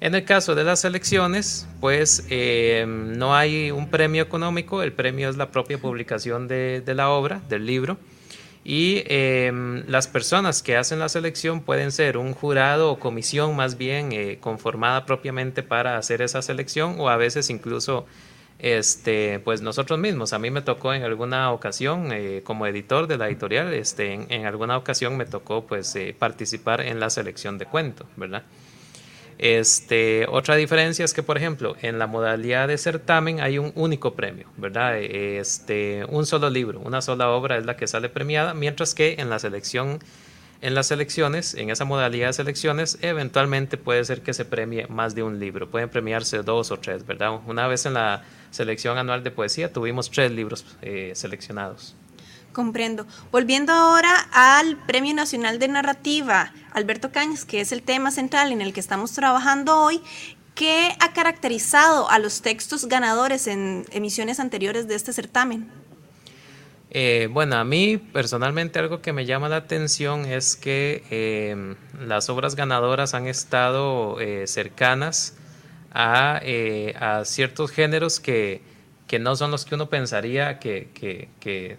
en 0.00 0.14
el 0.14 0.26
caso 0.26 0.54
de 0.54 0.64
las 0.64 0.84
elecciones 0.84 1.66
pues 1.80 2.26
eh, 2.28 2.84
no 2.86 3.34
hay 3.34 3.70
un 3.70 3.88
premio 3.88 4.22
económico 4.22 4.82
el 4.82 4.92
premio 4.92 5.30
es 5.30 5.38
la 5.38 5.50
propia 5.50 5.78
publicación 5.78 6.48
de, 6.48 6.82
de 6.84 6.94
la 6.94 7.08
obra 7.08 7.40
del 7.48 7.64
libro 7.64 7.96
y 8.64 9.02
em, 9.06 9.84
las 9.88 10.08
personas 10.08 10.62
que 10.62 10.76
hacen 10.76 10.98
la 10.98 11.10
selección 11.10 11.60
pueden 11.60 11.92
ser 11.92 12.16
un 12.16 12.32
jurado 12.32 12.90
o 12.90 12.98
comisión 12.98 13.54
más 13.54 13.76
bien 13.76 14.12
eh, 14.12 14.38
conformada 14.40 15.04
propiamente 15.04 15.62
para 15.62 15.98
hacer 15.98 16.22
esa 16.22 16.40
selección 16.40 16.96
o 16.98 17.10
a 17.10 17.16
veces 17.16 17.50
incluso 17.50 18.06
este, 18.58 19.40
pues 19.40 19.60
nosotros 19.60 19.98
mismos. 19.98 20.32
A 20.32 20.38
mí 20.38 20.50
me 20.50 20.62
tocó 20.62 20.94
en 20.94 21.02
alguna 21.02 21.52
ocasión, 21.52 22.08
eh, 22.12 22.40
como 22.42 22.66
editor 22.66 23.06
de 23.06 23.18
la 23.18 23.28
editorial, 23.28 23.74
este, 23.74 24.14
en, 24.14 24.46
alguna 24.46 24.78
ocasión 24.78 25.18
me 25.18 25.26
tocó 25.26 25.66
pues 25.66 25.94
eh, 25.96 26.16
participar 26.18 26.80
en 26.80 27.00
la 27.00 27.10
selección 27.10 27.58
de 27.58 27.66
cuentos, 27.66 28.06
¿verdad? 28.16 28.44
Este, 29.44 30.24
otra 30.30 30.56
diferencia 30.56 31.04
es 31.04 31.12
que, 31.12 31.22
por 31.22 31.36
ejemplo, 31.36 31.76
en 31.82 31.98
la 31.98 32.06
modalidad 32.06 32.66
de 32.66 32.78
certamen 32.78 33.40
hay 33.40 33.58
un 33.58 33.72
único 33.74 34.14
premio, 34.14 34.48
¿verdad? 34.56 34.96
Este, 34.96 36.06
un 36.08 36.24
solo 36.24 36.48
libro, 36.48 36.80
una 36.80 37.02
sola 37.02 37.28
obra 37.28 37.58
es 37.58 37.66
la 37.66 37.76
que 37.76 37.86
sale 37.86 38.08
premiada, 38.08 38.54
mientras 38.54 38.94
que 38.94 39.16
en 39.18 39.28
la 39.28 39.38
selección, 39.38 39.98
en 40.62 40.74
las 40.74 40.86
selecciones, 40.86 41.52
en 41.52 41.68
esa 41.68 41.84
modalidad 41.84 42.28
de 42.28 42.32
selecciones, 42.32 42.96
eventualmente 43.02 43.76
puede 43.76 44.02
ser 44.06 44.22
que 44.22 44.32
se 44.32 44.46
premie 44.46 44.86
más 44.86 45.14
de 45.14 45.22
un 45.22 45.38
libro, 45.38 45.68
pueden 45.68 45.90
premiarse 45.90 46.38
dos 46.38 46.70
o 46.70 46.78
tres, 46.78 47.04
¿verdad? 47.04 47.38
Una 47.46 47.68
vez 47.68 47.84
en 47.84 47.92
la 47.92 48.22
selección 48.50 48.96
anual 48.96 49.22
de 49.22 49.30
poesía 49.30 49.70
tuvimos 49.70 50.10
tres 50.10 50.32
libros 50.32 50.64
eh, 50.80 51.12
seleccionados. 51.14 51.94
Comprendo. 52.54 53.04
Volviendo 53.32 53.72
ahora 53.72 54.28
al 54.32 54.76
Premio 54.86 55.12
Nacional 55.12 55.58
de 55.58 55.66
Narrativa, 55.66 56.52
Alberto 56.72 57.10
Cañas, 57.10 57.44
que 57.44 57.60
es 57.60 57.72
el 57.72 57.82
tema 57.82 58.12
central 58.12 58.52
en 58.52 58.62
el 58.62 58.72
que 58.72 58.78
estamos 58.78 59.10
trabajando 59.12 59.76
hoy, 59.76 60.00
¿qué 60.54 60.96
ha 61.00 61.12
caracterizado 61.12 62.08
a 62.08 62.20
los 62.20 62.42
textos 62.42 62.86
ganadores 62.86 63.48
en 63.48 63.84
emisiones 63.90 64.38
anteriores 64.38 64.86
de 64.86 64.94
este 64.94 65.12
certamen? 65.12 65.68
Eh, 66.90 67.28
bueno, 67.32 67.56
a 67.56 67.64
mí 67.64 67.96
personalmente 67.96 68.78
algo 68.78 69.02
que 69.02 69.12
me 69.12 69.26
llama 69.26 69.48
la 69.48 69.56
atención 69.56 70.24
es 70.24 70.54
que 70.54 71.02
em, 71.10 71.74
las 72.06 72.30
obras 72.30 72.54
ganadoras 72.54 73.14
han 73.14 73.26
estado 73.26 74.20
eh, 74.20 74.46
cercanas 74.46 75.34
a, 75.92 76.38
eh, 76.44 76.94
a, 77.00 77.24
ciertos 77.24 77.72
géneros 77.72 78.20
que, 78.20 78.62
que, 79.08 79.18
no 79.18 79.34
son 79.34 79.50
los 79.50 79.64
que 79.64 79.74
uno 79.74 79.90
pensaría 79.90 80.60
que, 80.60 80.90
que 80.94 81.28
que 81.40 81.76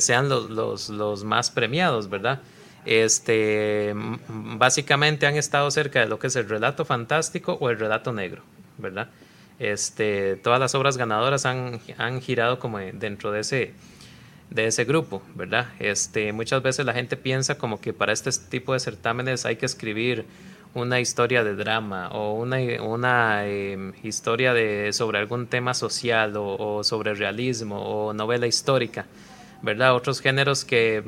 sean 0.00 0.28
los, 0.28 0.50
los, 0.50 0.88
los, 0.88 1.24
más 1.24 1.50
premiados, 1.50 2.08
¿verdad? 2.08 2.40
Este, 2.84 3.94
básicamente 4.28 5.26
han 5.26 5.36
estado 5.36 5.70
cerca 5.70 6.00
de 6.00 6.06
lo 6.06 6.18
que 6.18 6.28
es 6.28 6.36
el 6.36 6.48
relato 6.48 6.84
fantástico 6.84 7.58
o 7.60 7.70
el 7.70 7.78
relato 7.78 8.12
negro, 8.12 8.42
¿verdad? 8.78 9.08
Este, 9.58 10.36
todas 10.36 10.60
las 10.60 10.74
obras 10.74 10.96
ganadoras 10.96 11.46
han, 11.46 11.80
han 11.98 12.20
girado 12.20 12.58
como 12.58 12.78
dentro 12.78 13.32
de 13.32 13.40
ese, 13.40 13.72
de 14.50 14.66
ese 14.66 14.84
grupo, 14.84 15.22
¿verdad? 15.34 15.68
Este, 15.78 16.32
muchas 16.32 16.62
veces 16.62 16.84
la 16.84 16.92
gente 16.92 17.16
piensa 17.16 17.56
como 17.58 17.80
que 17.80 17.92
para 17.92 18.12
este 18.12 18.30
tipo 18.50 18.72
de 18.72 18.80
certámenes 18.80 19.46
hay 19.46 19.56
que 19.56 19.66
escribir 19.66 20.26
una 20.74 21.00
historia 21.00 21.42
de 21.42 21.54
drama 21.54 22.10
o 22.10 22.34
una, 22.34 22.58
una 22.82 23.46
em, 23.46 23.94
historia 24.02 24.52
de, 24.52 24.92
sobre 24.92 25.18
algún 25.18 25.46
tema 25.46 25.72
social 25.72 26.36
o, 26.36 26.56
o 26.76 26.84
sobre 26.84 27.14
realismo 27.14 27.80
o 27.80 28.12
novela 28.12 28.46
histórica. 28.46 29.06
¿Verdad? 29.62 29.94
Otros 29.94 30.20
géneros 30.20 30.64
que 30.64 31.02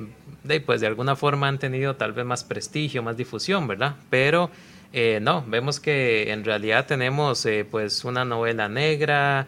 de, 0.45 0.61
pues 0.61 0.81
de 0.81 0.87
alguna 0.87 1.17
forma 1.17 1.49
han 1.49 1.59
tenido 1.59 1.97
tal 1.97 2.13
vez 2.13 2.25
más 2.25 2.45
prestigio, 2.45 3.03
más 3.03 3.17
difusión, 3.17 3.67
¿verdad? 3.67 3.97
Pero 4.11 4.51
eh, 4.93 5.19
no, 5.21 5.45
vemos 5.47 5.81
que 5.81 6.33
en 6.33 6.45
realidad 6.45 6.87
tenemos 6.87 7.45
eh, 7.47 7.67
pues 7.71 8.05
una 8.05 8.25
novela 8.25 8.69
negra, 8.69 9.47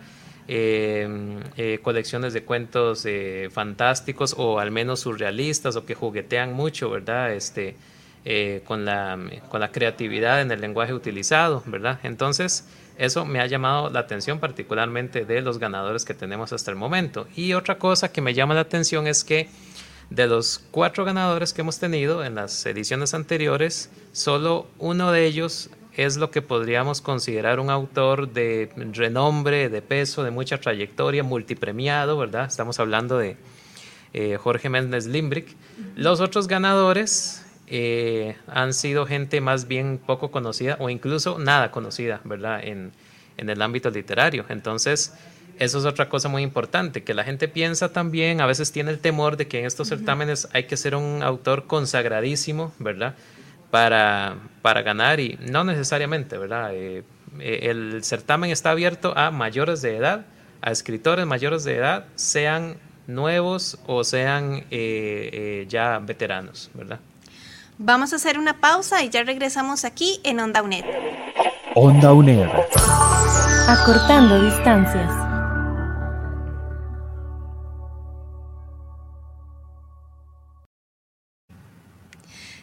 em, 0.49 1.41
eh, 1.57 1.79
colecciones 1.83 2.35
de 2.35 2.43
cuentos 2.43 3.07
fantásticos 3.51 4.35
o 4.37 4.59
al 4.59 4.71
menos 4.71 5.01
surrealistas 5.01 5.77
o 5.77 5.87
que 5.87 5.95
juguetean 5.95 6.53
mucho, 6.53 6.91
¿verdad? 6.91 7.33
Este, 7.33 7.77
con, 8.67 8.85
la, 8.85 9.19
con 9.49 9.61
la 9.61 9.73
creatividad 9.73 10.43
en 10.43 10.51
el 10.51 10.61
lenguaje 10.61 10.93
utilizado, 10.93 11.63
¿verdad? 11.67 12.01
Entonces, 12.03 12.69
Eso 13.01 13.25
me 13.25 13.41
ha 13.41 13.47
llamado 13.47 13.89
la 13.89 14.01
atención 14.01 14.41
particularmente 14.41 15.25
de 15.25 15.41
los 15.41 15.59
ganadores 15.59 16.05
que 16.05 16.13
tenemos 16.13 16.53
hasta 16.53 16.71
el 16.71 16.77
momento. 16.77 17.27
Y 17.35 17.55
otra 17.55 17.79
cosa 17.79 18.13
que 18.13 18.21
me 18.21 18.35
llama 18.35 18.53
la 18.53 18.61
atención 18.61 19.07
es 19.07 19.25
que 19.25 19.49
de 20.11 20.27
los 20.27 20.59
cuatro 20.71 21.07
ganadores 21.07 21.55
que 21.55 21.63
hemos 21.63 21.79
tenido 21.79 22.23
en 22.23 22.35
las 22.35 22.67
ediciones 22.67 23.15
anteriores, 23.15 23.89
solo 24.13 24.67
uno 24.79 25.13
de 25.13 25.25
ellos 25.25 25.71
es 25.97 26.19
lo 26.19 26.31
que 26.31 26.43
podríamos 26.43 27.01
considerar 27.01 27.59
un 27.59 27.71
autor 27.71 28.35
de 28.35 28.71
renombre, 28.93 29.71
de 29.71 29.81
peso, 29.81 30.23
de 30.23 30.31
mucha 30.31 30.61
trayectoria, 30.61 31.23
multipremiado, 31.23 32.19
¿verdad? 32.19 32.45
Estamos 32.45 32.81
hablando 32.81 33.17
de 33.17 33.39
eh, 34.13 34.37
Jorge 34.37 34.69
Méndez 34.69 35.07
Limbrick. 35.07 35.57
Los 35.97 36.21
otros 36.21 36.49
ganadores 36.49 37.47
eh, 37.71 38.37
han 38.49 38.75
sido 38.75 39.07
gente 39.07 39.41
más 39.41 39.69
bien 39.69 39.99
poco 40.05 40.31
conocida 40.31 40.77
o 40.81 40.91
incluso 40.91 41.39
nada 41.39 41.71
conocida, 41.71 42.21
¿verdad? 42.25 42.61
En, 42.63 42.93
en 43.37 43.49
el 43.49 43.63
ámbito 43.63 43.91
literario. 43.91 44.45
Entonces, 44.49 45.15
eso 45.61 45.79
es 45.79 45.85
otra 45.85 46.09
cosa 46.09 46.29
muy 46.29 46.43
importante, 46.43 47.05
que 47.05 47.13
la 47.13 47.23
gente 47.23 47.47
piensa 47.47 47.93
también, 47.93 48.41
a 48.41 48.47
veces 48.47 48.73
tiene 48.73 48.91
el 48.91 48.99
temor 48.99 49.37
de 49.37 49.47
que 49.47 49.61
en 49.61 49.67
estos 49.67 49.89
certámenes 49.89 50.49
hay 50.53 50.65
que 50.65 50.77
ser 50.77 50.95
un 50.95 51.23
autor 51.23 51.67
consagradísimo, 51.67 52.73
¿verdad? 52.79 53.15
Para, 53.71 54.37
para 54.63 54.81
ganar 54.81 55.21
y 55.21 55.39
no 55.51 55.63
necesariamente, 55.65 56.39
¿verdad? 56.39 56.75
Eh, 56.75 57.05
eh, 57.39 57.59
el 57.71 58.03
certamen 58.05 58.51
está 58.51 58.71
abierto 58.71 59.13
a 59.17 59.31
mayores 59.31 59.83
de 59.83 59.97
edad, 59.97 60.25
a 60.63 60.71
escritores 60.71 61.27
mayores 61.27 61.63
de 61.65 61.77
edad, 61.77 62.07
sean 62.15 62.77
nuevos 63.07 63.79
o 63.87 64.03
sean 64.03 64.65
eh, 64.71 65.67
ya 65.69 65.99
veteranos, 65.99 66.71
¿verdad? 66.73 67.01
Vamos 67.83 68.13
a 68.13 68.17
hacer 68.17 68.39
una 68.39 68.61
pausa 68.61 69.03
y 69.03 69.09
ya 69.09 69.25
regresamos 69.25 69.87
aquí 69.87 70.21
en 70.23 70.39
Onda 70.39 70.63
UNED. 70.63 70.85
Onda 71.75 72.13
UNED. 72.13 72.47
Acortando 73.69 74.39
distancias. 74.45 75.11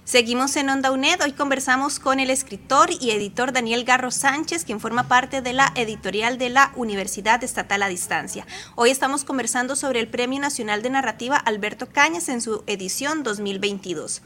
Seguimos 0.04 0.56
en 0.56 0.70
Onda 0.70 0.92
UNED. 0.92 1.20
Hoy 1.24 1.32
conversamos 1.32 1.98
con 1.98 2.20
el 2.20 2.30
escritor 2.30 2.92
y 2.92 3.10
editor 3.10 3.54
Daniel 3.54 3.86
Garro 3.86 4.12
Sánchez, 4.12 4.66
quien 4.66 4.80
forma 4.80 5.08
parte 5.08 5.42
de 5.42 5.54
la 5.54 5.74
editorial 5.74 6.38
de 6.38 6.50
la 6.50 6.72
Universidad 6.76 7.44
Estatal 7.44 7.82
a 7.82 7.88
Distancia. 7.88 8.46
Hoy 8.76 8.92
estamos 8.92 9.24
conversando 9.24 9.76
sobre 9.76 10.00
el 10.00 10.10
Premio 10.10 10.40
Nacional 10.40 10.84
de 10.84 10.92
Narrativa 10.92 11.38
Alberto 11.38 11.88
Cañas 11.88 12.30
en 12.30 12.40
su 12.40 12.64
edición 12.68 13.24
2022. 13.24 14.22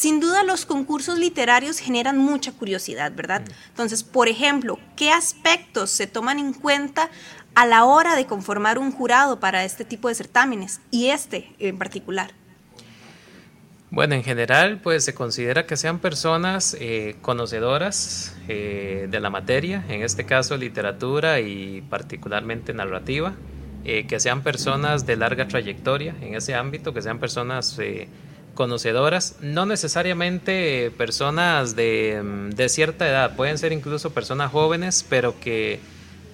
Sin 0.00 0.18
duda 0.18 0.44
los 0.44 0.64
concursos 0.64 1.18
literarios 1.18 1.78
generan 1.78 2.16
mucha 2.16 2.52
curiosidad, 2.52 3.12
¿verdad? 3.14 3.42
Entonces, 3.68 4.02
por 4.02 4.28
ejemplo, 4.28 4.78
¿qué 4.96 5.12
aspectos 5.12 5.90
se 5.90 6.06
toman 6.06 6.38
en 6.38 6.54
cuenta 6.54 7.10
a 7.54 7.66
la 7.66 7.84
hora 7.84 8.16
de 8.16 8.24
conformar 8.24 8.78
un 8.78 8.92
jurado 8.92 9.40
para 9.40 9.62
este 9.62 9.84
tipo 9.84 10.08
de 10.08 10.14
certámenes 10.14 10.80
y 10.90 11.08
este 11.08 11.52
en 11.58 11.76
particular? 11.76 12.30
Bueno, 13.90 14.14
en 14.14 14.24
general, 14.24 14.80
pues 14.82 15.04
se 15.04 15.12
considera 15.12 15.66
que 15.66 15.76
sean 15.76 15.98
personas 15.98 16.74
eh, 16.80 17.16
conocedoras 17.20 18.34
eh, 18.48 19.06
de 19.10 19.20
la 19.20 19.28
materia, 19.28 19.84
en 19.90 20.02
este 20.02 20.24
caso 20.24 20.56
literatura 20.56 21.40
y 21.40 21.82
particularmente 21.90 22.72
narrativa, 22.72 23.34
eh, 23.84 24.06
que 24.06 24.18
sean 24.18 24.42
personas 24.42 25.04
de 25.04 25.16
larga 25.16 25.46
trayectoria 25.46 26.14
en 26.22 26.36
ese 26.36 26.54
ámbito, 26.54 26.94
que 26.94 27.02
sean 27.02 27.18
personas 27.18 27.78
conocedoras, 28.60 29.36
no 29.40 29.64
necesariamente 29.64 30.92
personas 30.98 31.76
de, 31.76 32.20
mm, 32.22 32.50
de, 32.50 32.68
cierta 32.68 33.08
edad, 33.08 33.34
pueden 33.34 33.56
ser 33.56 33.72
incluso 33.72 34.10
personas 34.10 34.52
jóvenes, 34.52 35.02
pero 35.08 35.40
que, 35.40 35.80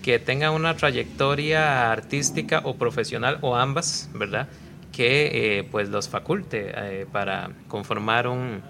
que 0.02 0.18
tengan 0.18 0.52
una 0.52 0.76
trayectoria 0.76 1.92
artística 1.92 2.62
o 2.64 2.74
profesional 2.74 3.38
o 3.42 3.54
ambas, 3.54 4.10
¿verdad? 4.12 4.48
que 4.90 5.58
eh, 5.58 5.68
pues 5.70 5.88
los 5.88 6.08
faculte 6.08 6.72
eh, 6.74 7.06
para 7.12 7.50
conformar 7.68 8.26
un, 8.26 8.60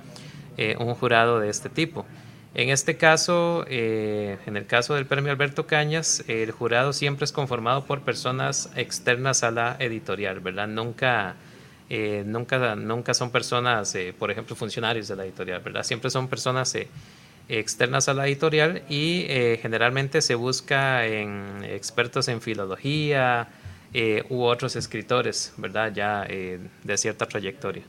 eh, 0.59 0.77
un, 0.79 0.93
jurado 0.95 1.41
de 1.41 1.49
este 1.49 1.71
tipo. 1.71 2.05
En 2.53 2.69
este 2.69 2.99
caso, 2.99 3.65
en 3.69 4.57
el 4.57 4.67
caso 4.67 4.95
del 4.95 5.07
premio 5.07 5.31
Alberto 5.33 5.67
Cañas, 5.67 6.25
el 6.27 6.51
jurado 6.51 6.93
siempre 6.93 7.25
es 7.25 7.33
conformado 7.33 7.85
por 7.85 8.01
personas 8.01 8.71
externas 8.77 9.43
a 9.45 9.51
la 9.51 9.77
editorial, 9.79 10.41
¿verdad? 10.41 10.67
Nunca, 10.67 11.37
nunca, 11.88 12.75
nunca 12.76 13.14
son 13.14 13.31
personas, 13.31 13.97
por 14.19 14.31
ejemplo, 14.31 14.57
funcionarios 14.57 15.09
de 15.09 15.16
la 15.16 15.25
editorial, 15.25 15.61
¿verdad? 15.62 15.83
Siempre 15.83 16.11
son 16.11 16.28
personas 16.28 16.76
externas 17.49 18.09
a 18.09 18.14
la 18.14 18.26
editorial 18.26 18.83
y 18.88 19.26
generalmente 19.61 20.21
se 20.21 20.35
busca 20.35 21.07
en 21.07 21.64
expertos 21.64 22.28
en 22.28 22.40
filología, 22.40 23.49
eh, 23.99 24.25
u 24.28 24.43
otros 24.43 24.76
escritores, 24.76 25.55
¿verdad? 25.57 25.90
Ya 25.95 26.26
eh, 26.28 26.59
de 26.85 26.99
cierta 26.99 27.25
trayectoria. 27.26 27.83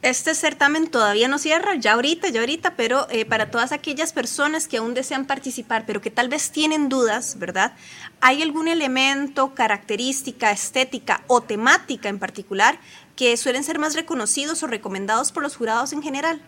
Este 0.00 0.32
certamen 0.36 0.86
todavía 0.86 1.26
no 1.26 1.38
cierra, 1.38 1.74
ya 1.74 1.94
ahorita, 1.94 2.28
ya 2.28 2.38
ahorita, 2.40 2.76
pero 2.76 3.08
eh, 3.10 3.24
para 3.24 3.50
todas 3.50 3.72
aquellas 3.72 4.12
personas 4.12 4.68
que 4.68 4.76
aún 4.76 4.94
desean 4.94 5.26
participar, 5.26 5.86
pero 5.86 6.00
que 6.00 6.12
tal 6.12 6.28
vez 6.28 6.52
tienen 6.52 6.88
dudas, 6.88 7.36
¿verdad? 7.40 7.72
¿Hay 8.20 8.40
algún 8.40 8.68
elemento, 8.68 9.54
característica, 9.54 10.52
estética 10.52 11.24
o 11.26 11.40
temática 11.40 12.08
en 12.08 12.20
particular 12.20 12.78
que 13.16 13.36
suelen 13.36 13.64
ser 13.64 13.80
más 13.80 13.96
reconocidos 13.96 14.62
o 14.62 14.68
recomendados 14.68 15.32
por 15.32 15.42
los 15.42 15.56
jurados 15.56 15.92
en 15.92 16.02
general? 16.02 16.40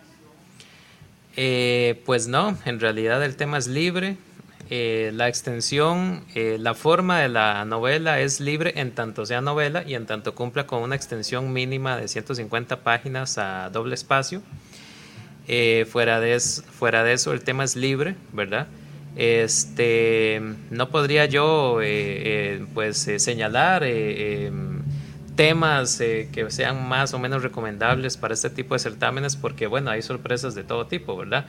pues 2.05 2.27
no, 2.27 2.57
en 2.65 2.79
realidad 2.79 3.23
el 3.23 3.37
tema 3.37 3.57
es 3.57 3.67
libre, 3.67 4.17
eh, 4.73 5.11
la 5.13 5.27
extensión, 5.27 6.23
eh, 6.33 6.55
la 6.57 6.73
forma 6.73 7.19
de 7.19 7.27
la 7.27 7.65
novela 7.65 8.21
es 8.21 8.39
libre 8.39 8.71
en 8.77 8.91
tanto 8.91 9.25
sea 9.25 9.41
novela 9.41 9.83
y 9.85 9.95
en 9.95 10.05
tanto 10.05 10.33
cumpla 10.33 10.65
con 10.65 10.81
una 10.81 10.95
extensión 10.95 11.51
mínima 11.51 11.97
de 11.97 12.07
150 12.07 12.77
páginas 12.79 13.37
a 13.37 13.69
doble 13.69 13.95
espacio. 13.95 14.41
Eh, 15.49 15.85
fuera, 15.91 16.21
de 16.21 16.39
fuera 16.39 17.03
de 17.03 17.11
eso, 17.11 17.33
el 17.33 17.41
tema 17.43 17.65
es 17.65 17.75
libre, 17.75 18.15
¿verdad? 18.31 18.67
Este, 19.17 20.41
no 20.69 20.89
podría 20.89 21.25
yo 21.25 21.79
pues 22.73 23.09
señalar 23.17 23.83
temas 25.35 25.97
que 25.97 26.45
sean 26.47 26.87
más 26.87 27.13
o 27.13 27.19
menos 27.19 27.43
recomendables 27.43 28.15
para 28.15 28.33
este 28.33 28.49
tipo 28.49 28.73
de 28.73 28.79
certámenes 28.79 29.35
porque 29.35 29.67
bueno, 29.67 29.91
hay 29.91 30.01
sorpresas 30.01 30.55
de 30.55 30.63
todo 30.63 30.87
tipo, 30.87 31.17
¿verdad? 31.17 31.45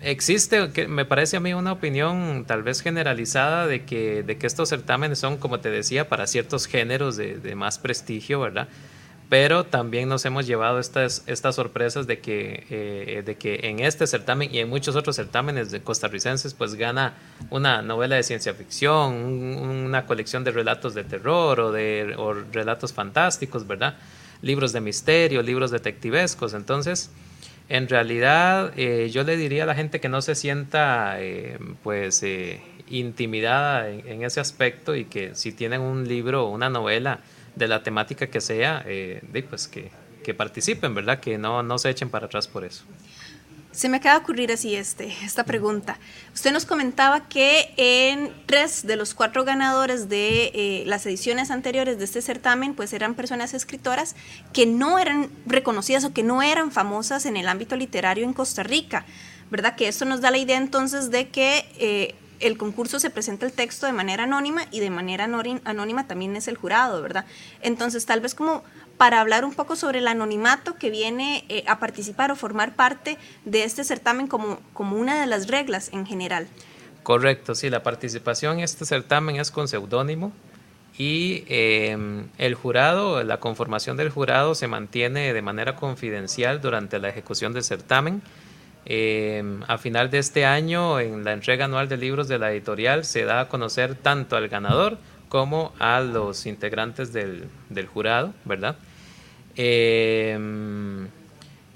Existe, 0.00 0.70
que 0.72 0.88
me 0.88 1.04
parece 1.04 1.36
a 1.36 1.40
mí 1.40 1.54
una 1.54 1.72
opinión 1.72 2.44
tal 2.46 2.62
vez 2.62 2.80
generalizada 2.80 3.66
de 3.66 3.84
que, 3.84 4.22
de 4.22 4.38
que 4.38 4.46
estos 4.46 4.68
certámenes 4.68 5.18
son, 5.18 5.36
como 5.36 5.60
te 5.60 5.70
decía, 5.70 6.08
para 6.08 6.26
ciertos 6.26 6.66
géneros 6.66 7.16
de, 7.16 7.54
más 7.54 7.78
prestigio, 7.78 8.40
¿verdad? 8.40 8.68
Pero 9.28 9.64
también 9.64 10.08
nos 10.08 10.24
hemos 10.24 10.46
llevado 10.46 10.78
estas, 10.78 11.24
estas 11.26 11.56
sorpresas 11.56 12.06
de 12.06 12.20
que, 12.20 12.64
eh, 12.70 13.22
de 13.26 13.34
que 13.34 13.60
en 13.64 13.80
este 13.80 14.06
certamen 14.06 14.54
y 14.54 14.60
en 14.60 14.68
muchos 14.68 14.94
otros 14.94 15.16
certámenes 15.16 15.72
de 15.72 15.80
costarricenses, 15.82 16.54
pues 16.54 16.76
gana 16.76 17.14
una 17.50 17.82
novela 17.82 18.14
de 18.14 18.22
ciencia 18.22 18.54
ficción, 18.54 19.14
una 19.14 20.06
colección 20.06 20.44
de 20.44 20.52
relatos 20.52 20.94
de 20.94 21.02
terror 21.02 21.58
o 21.58 21.72
de 21.72 22.14
relatos 22.52 22.92
fantásticos, 22.92 23.66
¿verdad? 23.66 23.96
Libros 24.42 24.72
de 24.72 24.80
misterio, 24.80 25.42
libros 25.42 25.72
detectivescos. 25.72 26.54
Entonces, 26.54 27.10
en 27.68 27.88
realidad, 27.88 28.72
eh, 28.76 29.10
yo 29.10 29.24
le 29.24 29.36
diría 29.36 29.64
a 29.64 29.66
la 29.66 29.74
gente 29.74 30.00
que 30.00 30.08
no 30.08 30.22
se 30.22 30.34
sienta 30.34 31.20
eh, 31.20 31.58
pues 31.82 32.22
eh, 32.22 32.60
intimidada 32.88 33.88
en, 33.88 34.22
ese 34.22 34.38
aspecto 34.38 34.94
y 34.94 35.06
que 35.06 35.34
si 35.34 35.50
tienen 35.52 35.80
un 35.80 36.06
libro 36.06 36.46
o 36.46 36.50
una 36.50 36.70
novela 36.70 37.20
de 37.56 37.66
la 37.66 37.82
temática 37.82 38.28
que 38.28 38.40
sea, 38.40 38.84
pues 39.48 39.66
que, 39.66 39.90
que, 40.22 40.34
participen, 40.34 40.94
¿verdad? 40.94 41.18
Que 41.18 41.38
no, 41.38 41.62
no 41.64 41.78
se 41.78 41.90
echen 41.90 42.10
para 42.10 42.26
atrás 42.26 42.46
por 42.46 42.64
eso. 42.64 42.84
Se 43.76 43.90
me 43.90 43.98
acaba 43.98 44.18
de 44.18 44.22
ocurrir 44.24 44.50
así 44.52 44.74
este, 44.74 45.14
esta 45.22 45.44
pregunta. 45.44 45.98
Usted 46.32 46.50
nos 46.50 46.64
comentaba 46.64 47.28
que 47.28 47.74
en 47.76 48.32
tres 48.46 48.86
de 48.86 48.96
los 48.96 49.12
cuatro 49.12 49.44
ganadores 49.44 50.08
de 50.08 50.50
eh, 50.54 50.84
las 50.86 51.04
ediciones 51.04 51.50
anteriores 51.50 51.98
de 51.98 52.04
este 52.06 52.22
certamen, 52.22 52.74
pues 52.74 52.94
eran 52.94 53.14
personas 53.14 53.52
escritoras 53.52 54.16
que 54.54 54.64
no 54.64 54.98
eran 54.98 55.28
reconocidas 55.44 56.04
o 56.04 56.14
que 56.14 56.22
no 56.22 56.40
eran 56.40 56.72
famosas 56.72 57.26
en 57.26 57.36
el 57.36 57.48
ámbito 57.48 57.76
literario 57.76 58.24
en 58.24 58.32
Costa 58.32 58.62
Rica, 58.62 59.04
¿verdad? 59.50 59.76
Que 59.76 59.88
esto 59.88 60.06
nos 60.06 60.22
da 60.22 60.30
la 60.30 60.38
idea 60.38 60.56
entonces 60.56 61.10
de 61.10 61.28
que 61.28 61.66
eh, 61.78 62.14
el 62.40 62.58
concurso 62.58 63.00
se 63.00 63.10
presenta 63.10 63.46
el 63.46 63.52
texto 63.52 63.86
de 63.86 63.92
manera 63.92 64.24
anónima 64.24 64.62
y 64.70 64.80
de 64.80 64.90
manera 64.90 65.28
anónima 65.64 66.06
también 66.06 66.36
es 66.36 66.48
el 66.48 66.56
jurado, 66.56 67.02
¿verdad? 67.02 67.24
Entonces, 67.62 68.06
tal 68.06 68.20
vez 68.20 68.34
como 68.34 68.64
para 68.96 69.20
hablar 69.20 69.44
un 69.44 69.54
poco 69.54 69.76
sobre 69.76 69.98
el 69.98 70.08
anonimato 70.08 70.76
que 70.76 70.90
viene 70.90 71.44
eh, 71.48 71.64
a 71.66 71.78
participar 71.78 72.30
o 72.30 72.36
formar 72.36 72.76
parte 72.76 73.18
de 73.44 73.64
este 73.64 73.84
certamen 73.84 74.26
como, 74.26 74.60
como 74.72 74.96
una 74.96 75.20
de 75.20 75.26
las 75.26 75.48
reglas 75.48 75.90
en 75.92 76.06
general. 76.06 76.48
Correcto, 77.02 77.54
sí, 77.54 77.70
la 77.70 77.82
participación 77.82 78.58
en 78.58 78.64
este 78.64 78.84
certamen 78.84 79.36
es 79.36 79.50
con 79.50 79.68
seudónimo 79.68 80.32
y 80.98 81.44
em, 81.48 82.28
el 82.38 82.54
jurado, 82.54 83.22
la 83.22 83.38
conformación 83.38 83.96
del 83.96 84.10
jurado 84.10 84.54
se 84.54 84.66
mantiene 84.66 85.32
de 85.32 85.42
manera 85.42 85.76
confidencial 85.76 86.60
durante 86.60 86.98
la 86.98 87.08
ejecución 87.08 87.52
del 87.52 87.64
certamen. 87.64 88.22
Em, 88.88 89.62
a 89.66 89.78
final 89.78 90.10
de 90.10 90.18
este 90.18 90.44
año, 90.44 91.00
en 91.00 91.24
la 91.24 91.32
entrega 91.32 91.64
anual 91.64 91.88
de 91.88 91.96
libros 91.96 92.28
de 92.28 92.38
la 92.38 92.52
editorial, 92.52 93.04
se 93.04 93.24
da 93.24 93.40
a 93.40 93.48
conocer 93.48 93.96
tanto 93.96 94.36
al 94.36 94.48
ganador 94.48 94.98
como 95.28 95.72
a 95.80 96.00
los 96.00 96.46
integrantes 96.46 97.12
del, 97.12 97.48
del 97.68 97.86
jurado, 97.88 98.32
¿verdad? 98.44 98.76
Em, 99.56 101.08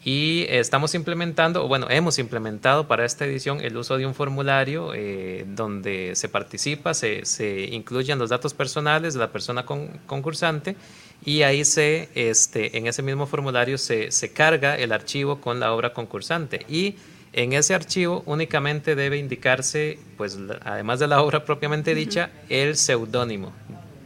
y 0.04 0.46
estamos 0.48 0.94
implementando, 0.94 1.66
bueno, 1.66 1.88
hemos 1.90 2.18
implementado 2.20 2.86
para 2.86 3.04
esta 3.04 3.26
edición 3.26 3.60
el 3.60 3.76
uso 3.76 3.98
de 3.98 4.06
un 4.06 4.14
formulario 4.14 4.92
eh, 4.94 5.44
donde 5.48 6.14
se 6.14 6.28
participa, 6.28 6.94
se, 6.94 7.24
se, 7.26 7.62
incluyen 7.72 8.18
los 8.20 8.30
datos 8.30 8.54
personales 8.54 9.14
de 9.14 9.20
la 9.20 9.32
persona 9.32 9.66
concursante 9.66 10.76
y 11.24 11.42
ahí 11.42 11.64
se, 11.64 12.08
este, 12.14 12.78
en 12.78 12.86
ese 12.86 13.02
mismo 13.02 13.26
formulario 13.26 13.78
se, 13.78 14.10
se 14.10 14.32
carga 14.32 14.76
el 14.76 14.92
archivo 14.92 15.40
con 15.40 15.60
la 15.60 15.72
obra 15.72 15.92
concursante 15.92 16.64
y 16.68 16.96
en 17.32 17.52
ese 17.52 17.74
archivo 17.74 18.22
únicamente 18.26 18.94
debe 18.94 19.18
indicarse, 19.18 19.98
pues 20.16 20.38
además 20.64 20.98
de 20.98 21.06
la 21.06 21.22
obra 21.22 21.44
propiamente 21.46 21.94
dicha, 21.94 22.30
el 22.48 22.76
seudónimo, 22.76 23.52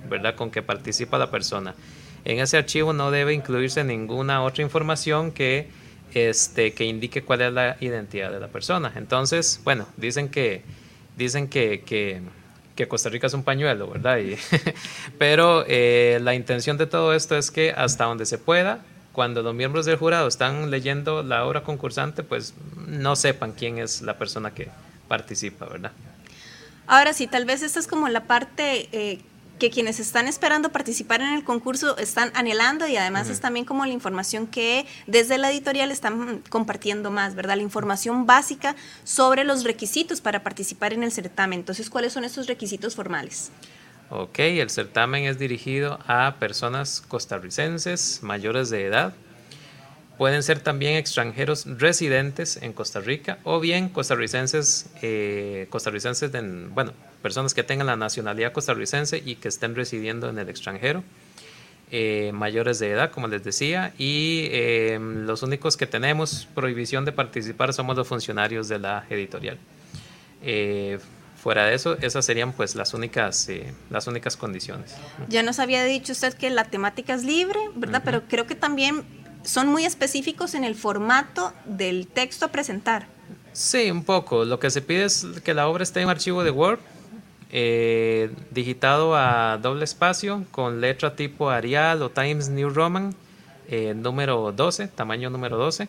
¿verdad? 0.08 0.34
Con 0.34 0.50
que 0.50 0.62
participa 0.62 1.18
la 1.18 1.30
persona. 1.30 1.74
En 2.24 2.40
ese 2.40 2.56
archivo 2.56 2.92
no 2.92 3.10
debe 3.10 3.34
incluirse 3.34 3.84
ninguna 3.84 4.42
otra 4.42 4.62
información 4.62 5.30
que 5.32 5.68
este, 6.14 6.72
que 6.72 6.84
indique 6.84 7.22
cuál 7.22 7.40
es 7.42 7.52
la 7.52 7.76
identidad 7.80 8.30
de 8.30 8.40
la 8.40 8.48
persona. 8.48 8.92
Entonces, 8.96 9.60
bueno, 9.64 9.86
dicen 9.96 10.28
que, 10.28 10.62
dicen 11.16 11.48
que, 11.48 11.82
que, 11.84 12.22
Costa 12.88 13.08
Rica 13.08 13.26
es 13.26 13.34
un 13.34 13.44
pañuelo, 13.44 13.88
¿verdad? 13.88 14.18
pero 15.18 15.64
eh, 15.68 16.18
la 16.22 16.34
intención 16.34 16.76
de 16.76 16.86
todo 16.86 17.14
esto 17.14 17.36
es 17.36 17.50
que 17.50 17.70
hasta 17.70 18.04
donde 18.04 18.26
se 18.26 18.38
pueda, 18.38 18.80
cuando 19.12 19.42
los 19.42 19.54
miembros 19.54 19.86
del 19.86 19.96
jurado 19.96 20.26
están 20.26 20.70
leyendo 20.70 21.22
la 21.22 21.44
obra 21.44 21.62
concursante, 21.62 22.22
pues 22.22 22.54
no 22.88 23.14
sepan 23.14 23.52
quién 23.52 23.78
es 23.78 24.02
la 24.02 24.18
persona 24.18 24.52
que 24.52 24.68
participa, 25.06 25.66
¿verdad? 25.66 25.92
Ahora 26.86 27.12
sí, 27.12 27.26
tal 27.26 27.44
vez 27.44 27.62
esta 27.62 27.78
es 27.78 27.86
como 27.86 28.08
la 28.08 28.24
parte 28.24 28.88
eh, 28.92 29.20
que 29.58 29.70
quienes 29.70 30.00
están 30.00 30.26
esperando 30.26 30.70
participar 30.70 31.20
en 31.20 31.34
el 31.34 31.44
concurso 31.44 31.96
están 31.98 32.30
anhelando 32.34 32.86
y 32.88 32.96
además 32.96 33.28
es 33.28 33.40
también 33.40 33.64
como 33.64 33.86
la 33.86 33.92
información 33.92 34.46
que 34.46 34.86
desde 35.06 35.38
la 35.38 35.50
editorial 35.50 35.90
están 35.90 36.42
compartiendo 36.48 37.10
más, 37.10 37.34
¿verdad? 37.34 37.56
La 37.56 37.62
información 37.62 38.26
básica 38.26 38.74
sobre 39.04 39.44
los 39.44 39.64
requisitos 39.64 40.20
para 40.20 40.42
participar 40.42 40.92
en 40.92 41.02
el 41.04 41.12
certamen. 41.12 41.60
Entonces, 41.60 41.88
¿cuáles 41.88 42.12
son 42.12 42.24
esos 42.24 42.46
requisitos 42.46 42.94
formales? 42.94 43.50
Ok, 44.10 44.38
el 44.40 44.70
certamen 44.70 45.24
es 45.24 45.38
dirigido 45.38 45.98
a 46.06 46.36
personas 46.38 47.02
costarricenses 47.06 48.20
mayores 48.22 48.70
de 48.70 48.84
edad. 48.84 49.14
Pueden 50.18 50.42
ser 50.42 50.60
también 50.60 50.96
extranjeros 50.96 51.64
residentes 51.78 52.58
en 52.62 52.72
Costa 52.72 53.00
Rica 53.00 53.38
o 53.44 53.60
bien 53.60 53.88
costarricenses, 53.88 54.86
eh, 55.02 55.66
costarricenses 55.70 56.30
de, 56.30 56.40
bueno, 56.68 56.92
personas 57.24 57.54
que 57.54 57.62
tengan 57.62 57.86
la 57.86 57.96
nacionalidad 57.96 58.52
costarricense 58.52 59.22
y 59.24 59.36
que 59.36 59.48
estén 59.48 59.74
residiendo 59.74 60.28
en 60.28 60.38
el 60.38 60.50
extranjero, 60.50 61.02
eh, 61.90 62.32
mayores 62.34 62.78
de 62.80 62.90
edad, 62.90 63.10
como 63.10 63.28
les 63.28 63.42
decía, 63.42 63.94
y 63.96 64.48
eh, 64.50 64.98
los 65.00 65.42
únicos 65.42 65.78
que 65.78 65.86
tenemos 65.86 66.46
prohibición 66.54 67.06
de 67.06 67.12
participar 67.12 67.72
somos 67.72 67.96
los 67.96 68.06
funcionarios 68.06 68.68
de 68.68 68.78
la 68.78 69.06
editorial. 69.08 69.56
Eh, 70.42 70.98
fuera 71.42 71.64
de 71.64 71.74
eso, 71.74 71.96
esas 72.02 72.26
serían 72.26 72.52
pues 72.52 72.74
las 72.74 72.92
únicas, 72.92 73.48
las 73.88 74.06
únicas 74.06 74.36
condiciones. 74.36 74.94
Ya 75.30 75.42
nos 75.42 75.60
había 75.60 75.82
dicho 75.82 76.12
usted 76.12 76.34
que 76.34 76.50
la 76.50 76.64
temática 76.64 77.14
es 77.14 77.24
libre, 77.24 77.58
¿verdad? 77.74 78.02
Pero 78.04 78.24
creo 78.28 78.46
que 78.46 78.54
también 78.54 79.02
son 79.44 79.68
muy 79.68 79.86
específicos 79.86 80.52
en 80.52 80.62
el 80.62 80.74
formato 80.74 81.54
del 81.64 82.06
texto 82.06 82.44
a 82.44 82.48
presentar. 82.48 83.06
Sí, 83.54 83.90
un 83.90 84.04
poco. 84.04 84.44
Lo 84.44 84.58
que 84.58 84.68
se 84.68 84.82
pide 84.82 85.04
es 85.04 85.24
que 85.42 85.54
la 85.54 85.68
obra 85.68 85.84
esté 85.84 86.02
en 86.02 86.10
archivo 86.10 86.44
de 86.44 86.50
Word 86.50 86.80
eh, 87.56 88.30
digitado 88.50 89.14
a 89.14 89.58
doble 89.62 89.84
espacio 89.84 90.44
con 90.50 90.80
letra 90.80 91.14
tipo 91.14 91.50
Arial 91.50 92.02
o 92.02 92.10
Times 92.10 92.48
New 92.48 92.68
Roman, 92.68 93.14
eh, 93.68 93.94
número 93.94 94.50
12, 94.50 94.88
tamaño 94.88 95.30
número 95.30 95.56
12. 95.56 95.86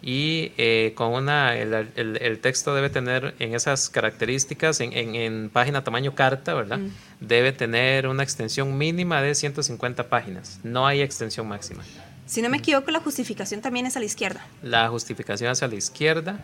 Y 0.00 0.52
eh, 0.56 0.92
con 0.94 1.12
una, 1.12 1.54
el, 1.54 2.38
texto 2.40 2.74
debe 2.74 2.88
tener 2.88 3.34
en 3.40 3.54
esas 3.54 3.90
características, 3.90 4.80
en, 4.80 5.50
página 5.50 5.84
tamaño 5.84 6.14
carta, 6.14 6.54
¿verdad? 6.54 6.78
Mm. 6.78 6.90
Debe 7.20 7.52
tener 7.52 8.06
una 8.06 8.22
extensión 8.22 8.78
mínima 8.78 9.20
de 9.20 9.34
150 9.34 10.08
páginas. 10.08 10.60
No 10.62 10.86
hay 10.86 11.02
extensión 11.02 11.46
máxima. 11.46 11.82
Si 12.24 12.40
no 12.40 12.48
me 12.48 12.56
equivoco, 12.56 12.90
la 12.90 13.00
justificación 13.00 13.60
también 13.60 13.84
es 13.84 13.96
a 13.96 14.00
la 14.00 14.06
izquierda. 14.06 14.46
La 14.62 14.88
justificación 14.88 15.52
es 15.52 15.62
a 15.62 15.68
la 15.68 15.74
izquierda. 15.74 16.40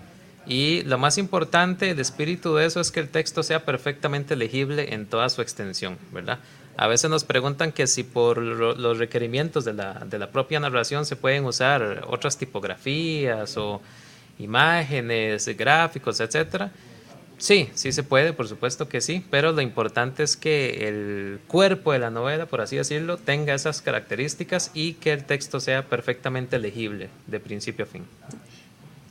Y 0.47 0.83
lo 0.83 0.99
más 0.99 1.19
importante, 1.19 1.91
el 1.91 2.01
espíritu 2.01 2.55
de 2.55 2.67
eso 2.67 2.81
es 2.81 2.91
que 2.91 3.01
el 3.01 3.09
texto 3.09 3.43
sea 3.43 3.65
perfectamente 3.65 4.35
legible 4.35 4.93
en 4.93 5.07
toda 5.07 5.29
su 5.29 5.41
extensión, 5.41 5.99
¿verdad? 6.11 6.41
A 6.77 6.89
veces 6.89 7.11
nos 7.11 7.25
preguntan 7.25 7.71
que 7.71 7.87
si 7.87 8.03
por 8.03 8.39
los 8.39 8.99
requerimientos 8.99 9.65
de 9.65 9.75
la, 9.75 10.05
de 10.07 10.19
la 10.19 10.31
propia 10.31 10.59
narración 10.59 11.07
se 11.07 11.17
pueden 11.17 11.45
usar 11.45 12.05
otras 12.09 12.39
tipografías 12.39 13.57
o 13.57 13.81
imágenes, 14.39 15.47
gráficos, 15.57 16.19
etcétera. 16.19 16.73
Sí, 17.39 17.69
sí 17.75 17.93
se 17.93 18.03
puede, 18.03 18.33
por 18.33 18.49
supuesto 18.49 18.89
que 18.89 19.01
sí, 19.01 19.25
pero 19.31 19.53
lo 19.53 19.61
importante 19.63 20.23
es 20.23 20.37
que 20.37 20.89
el 20.89 21.41
cuerpo 21.47 21.93
de 21.93 21.99
la 21.99 22.11
novela, 22.11 22.47
por 22.47 22.61
así 22.61 22.77
decirlo, 22.77 23.17
tenga 23.17 23.53
esas 23.53 23.83
características 23.83 24.71
y 24.75 24.95
que 24.95 25.13
el 25.13 25.25
texto 25.25 25.61
sea 25.61 25.89
perfectamente 25.89 26.59
legible 26.59 27.11
de 27.27 27.41
principio 27.41 27.85
a 27.85 27.89
fin 27.89 28.05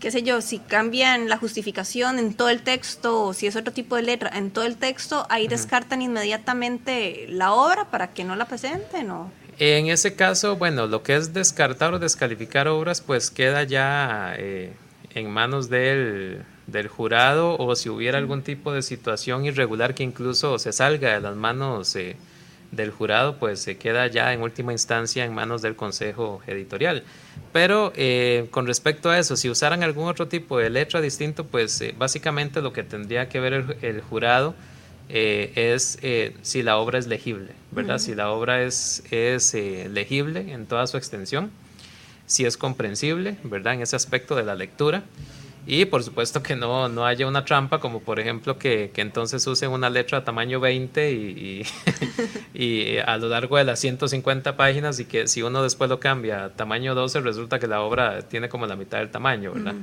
qué 0.02 0.10
sé 0.12 0.24
yo, 0.24 0.42
si 0.42 0.58
cambian 0.58 1.30
la 1.30 1.38
justificación 1.38 2.18
en 2.18 2.34
todo 2.34 2.50
el 2.50 2.64
texto 2.64 3.24
o 3.24 3.34
si 3.34 3.46
es 3.46 3.56
otro 3.56 3.72
tipo 3.72 3.96
de 3.96 4.02
letra 4.02 4.32
en 4.34 4.50
todo 4.50 4.66
el 4.66 4.76
texto, 4.76 5.28
ahí 5.30 5.48
descartan 5.48 6.02
inmediatamente 6.02 7.28
la 7.30 7.54
obra 7.54 7.86
para 7.92 8.12
que 8.12 8.24
no 8.24 8.36
la 8.36 8.46
presenten 8.46 9.12
o... 9.12 9.32
En 9.60 9.88
ese 9.88 10.16
caso, 10.16 10.58
bueno, 10.58 10.88
lo 10.88 11.04
que 11.04 11.16
es 11.16 11.34
descartar 11.34 11.94
o 11.94 12.00
descalificar 12.00 12.68
obras, 12.68 13.00
pues 13.00 13.30
queda 13.30 13.64
ya 13.64 14.34
eh, 14.38 14.74
en 15.14 15.30
manos 15.30 15.70
del, 15.70 16.42
del, 16.66 16.88
jurado 16.88 17.56
o 17.60 17.76
si 17.76 17.90
hubiera 17.90 18.18
algún 18.18 18.42
tipo 18.42 18.74
de 18.74 18.82
situación 18.82 19.46
irregular 19.46 19.94
que 19.94 20.02
incluso 20.02 20.58
se 20.58 20.72
salga 20.72 21.14
de 21.14 21.22
las 21.22 21.36
manos 21.36 21.96
eh, 21.96 22.16
del 22.72 22.92
jurado, 22.92 23.38
pues 23.38 23.60
se 23.60 23.78
queda 23.78 24.08
ya 24.08 24.34
en 24.34 24.42
última 24.42 24.72
instancia 24.72 25.26
en 25.26 25.34
manos 25.34 25.62
del 25.62 25.76
consejo 25.76 26.42
editorial. 26.48 27.04
Pero 27.52 27.92
eh, 27.96 28.48
con 28.52 28.66
respecto 28.66 29.10
a 29.10 29.20
eso, 29.20 29.36
si 29.36 29.50
usaran 29.50 29.84
algún 29.84 30.08
otro 30.08 30.28
tipo 30.28 30.58
de 30.58 30.70
letra 30.70 31.02
distinto, 31.02 31.46
pues 31.46 31.82
eh, 31.82 31.94
básicamente 31.98 32.62
lo 32.62 32.72
que 32.72 32.84
tendría 32.84 33.28
que 33.28 33.40
ver 33.40 33.78
el, 33.82 34.02
jurado 34.02 34.56
eh, 35.10 35.52
es 35.56 36.00
si 36.42 36.64
la 36.64 36.78
obra 36.78 36.98
es 36.98 37.08
legible, 37.08 37.52
¿verdad? 37.72 38.00
Si 38.00 38.16
la 38.16 38.32
obra 38.32 38.64
es, 38.64 39.04
es 39.12 39.54
legible 39.54 40.54
en 40.54 40.66
toda 40.66 40.88
su 40.88 40.96
extensión, 40.96 41.52
si 42.26 42.46
es 42.46 42.56
comprensible, 42.56 43.36
¿verdad? 43.44 43.74
En 43.74 43.82
ese 43.82 43.98
aspecto 43.98 44.36
de 44.36 44.44
la 44.44 44.56
lectura. 44.56 45.04
Y 45.68 45.86
por 45.86 46.04
supuesto 46.04 46.42
que 46.42 46.56
no, 46.56 46.90
no 46.90 47.06
haya 47.06 47.28
una 47.28 47.46
trampa, 47.46 47.80
como 47.80 48.02
por 48.02 48.20
ejemplo 48.20 48.58
que, 48.58 48.92
que 48.94 49.02
entonces 49.02 49.46
usen 49.46 49.70
una 49.70 49.90
letra 49.90 50.24
tamaño 50.24 50.60
20 50.60 51.12
y, 51.12 51.66
y, 52.54 52.98
a 52.98 53.18
lo 53.18 53.30
largo 53.30 53.58
de 53.58 53.64
las 53.64 53.80
150 53.80 54.58
páginas 54.58 55.00
y 55.00 55.06
que 55.06 55.28
si 55.28 55.44
uno 55.44 55.62
después 55.62 55.90
lo 55.90 56.00
cambia 56.00 56.46
a 56.46 56.50
tamaño 56.50 56.96
12 56.96 57.22
resulta 57.22 57.60
que 57.60 57.68
la 57.68 57.82
obra 57.82 58.24
tiene 58.24 58.50
como 58.50 58.66
la 58.66 58.76
mitad 58.76 58.98
del 58.98 59.12
tamaño, 59.12 59.54
¿verdad? 59.54 59.76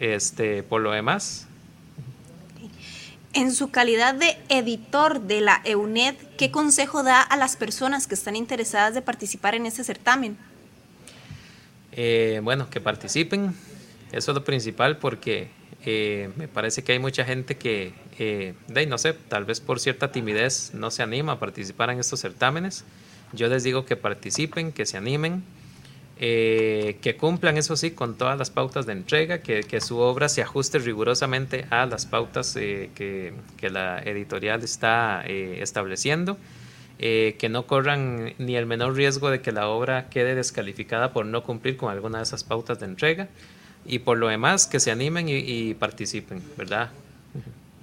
este, 0.00 0.62
por 0.62 0.80
lo 0.80 0.90
demás. 0.90 1.46
En 3.32 3.54
su 3.54 3.70
calidad 3.70 4.14
de 4.14 4.36
editor 4.48 5.20
de 5.20 5.40
la 5.40 5.60
EUNED, 5.64 6.16
¿qué 6.36 6.50
consejo 6.50 7.04
da 7.04 7.22
a 7.22 7.36
las 7.36 7.56
personas 7.56 8.08
que 8.08 8.14
están 8.14 8.34
interesadas 8.34 8.94
de 8.94 9.02
participar 9.02 9.54
en 9.54 9.66
este 9.66 9.84
certamen? 9.84 10.36
Eh, 11.92 12.40
bueno, 12.42 12.68
que 12.70 12.80
participen, 12.80 13.54
eso 14.12 14.32
es 14.32 14.34
lo 14.34 14.44
principal 14.44 14.98
porque 14.98 15.48
eh, 15.84 16.30
me 16.36 16.46
parece 16.46 16.82
que 16.82 16.92
hay 16.92 16.98
mucha 16.98 17.24
gente 17.24 17.56
que, 17.56 17.94
eh, 18.18 18.54
de, 18.68 18.86
no 18.86 18.98
sé, 18.98 19.14
tal 19.14 19.44
vez 19.44 19.60
por 19.60 19.80
cierta 19.80 20.12
timidez 20.12 20.72
no 20.74 20.90
se 20.90 21.02
anima 21.02 21.32
a 21.32 21.38
participar 21.38 21.90
en 21.90 22.00
estos 22.00 22.20
certámenes. 22.20 22.84
Yo 23.32 23.48
les 23.48 23.62
digo 23.62 23.86
que 23.86 23.96
participen, 23.96 24.72
que 24.72 24.84
se 24.84 24.96
animen, 24.96 25.42
eh, 26.18 26.98
que 27.00 27.16
cumplan, 27.16 27.56
eso 27.56 27.76
sí, 27.76 27.92
con 27.92 28.18
todas 28.18 28.36
las 28.38 28.50
pautas 28.50 28.84
de 28.84 28.92
entrega, 28.92 29.38
que, 29.40 29.62
que 29.62 29.80
su 29.80 29.98
obra 29.98 30.28
se 30.28 30.42
ajuste 30.42 30.78
rigurosamente 30.80 31.64
a 31.70 31.86
las 31.86 32.04
pautas 32.04 32.52
que, 32.52 33.32
que, 33.56 33.70
la 33.70 34.00
editorial 34.00 34.62
está 34.62 35.24
estableciendo. 35.24 36.36
que 36.98 37.48
no 37.50 37.66
corran 37.66 38.34
ni 38.36 38.56
el 38.56 38.66
menor 38.66 38.94
riesgo 38.94 39.30
de 39.30 39.40
que 39.40 39.52
la 39.52 39.68
obra 39.68 40.10
quede 40.10 40.34
descalificada 40.34 41.14
por 41.14 41.24
no 41.24 41.42
cumplir 41.42 41.78
con 41.78 41.90
alguna 41.90 42.18
de 42.18 42.24
esas 42.24 42.44
pautas 42.44 42.78
de 42.80 42.86
entrega 42.86 43.28
y 43.84 44.00
por 44.00 44.18
lo 44.18 44.28
demás 44.28 44.66
que 44.66 44.80
se 44.80 44.90
animen 44.90 45.26
y, 45.28 45.74
participen, 45.74 46.42
¿verdad? 46.56 46.90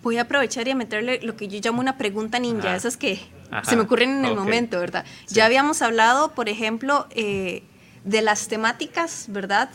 Voy 0.03 0.17
a 0.17 0.21
aprovechar 0.21 0.67
y 0.67 0.71
a 0.71 0.75
meterle 0.75 1.19
lo 1.21 1.35
que 1.35 1.47
yo 1.47 1.59
llamo 1.61 1.81
una 1.81 1.97
pregunta 1.97 2.39
ninja, 2.39 2.75
esas 2.75 2.97
que 2.97 3.19
se 3.63 3.75
me 3.75 3.83
ocurren 3.83 4.19
en 4.19 4.25
el 4.25 4.35
momento, 4.35 4.79
¿verdad? 4.79 5.05
Ya 5.27 5.45
habíamos 5.45 5.81
hablado, 5.81 6.31
por 6.33 6.49
ejemplo, 6.49 7.07
eh, 7.11 7.63
de 8.03 8.21
las 8.21 8.47
temáticas, 8.47 9.25
¿verdad? 9.29 9.69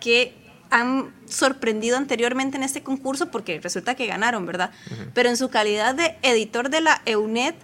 Que 0.00 0.34
han 0.70 1.14
sorprendido 1.26 1.96
anteriormente 1.96 2.56
en 2.56 2.62
este 2.62 2.82
concurso 2.82 3.30
porque 3.30 3.60
resulta 3.60 3.94
que 3.94 4.06
ganaron, 4.06 4.46
¿verdad? 4.46 4.70
Pero 5.14 5.28
en 5.28 5.36
su 5.36 5.48
calidad 5.48 5.94
de 5.94 6.16
editor 6.22 6.70
de 6.70 6.80
la 6.80 7.02
EUNET, 7.06 7.54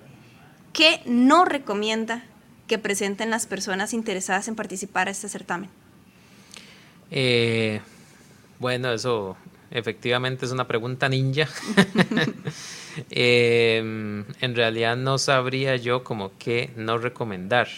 ¿qué 0.72 1.00
no 1.04 1.44
recomienda 1.44 2.24
que 2.66 2.78
presenten 2.78 3.30
las 3.30 3.46
personas 3.46 3.92
interesadas 3.92 4.48
en 4.48 4.54
participar 4.54 5.08
a 5.08 5.10
este 5.10 5.28
certamen? 5.28 5.70
Eh, 7.10 7.80
bueno, 8.58 8.92
eso 8.92 9.36
efectivamente 9.70 10.46
es 10.46 10.52
una 10.52 10.66
pregunta 10.66 11.08
ninja. 11.08 11.48
Em, 13.10 14.24
en 14.40 14.54
realidad 14.54 14.96
no 14.96 15.18
sabría 15.18 15.76
yo 15.76 16.04
como 16.04 16.32
qué 16.38 16.70
no 16.76 16.98
recomendar. 16.98 17.68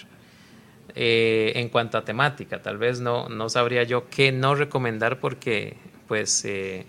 Eh, 0.99 1.53
en 1.57 1.69
cuanto 1.69 1.99
a 1.99 2.05
temática, 2.07 2.62
tal 2.62 2.79
vez 2.79 3.01
no, 3.01 3.29
no 3.29 3.51
sabría 3.51 3.83
yo 3.83 4.09
qué 4.09 4.33
no 4.33 4.55
recomendar 4.55 5.21
porque 5.21 5.77
pues 6.09 6.43
eh, 6.47 6.87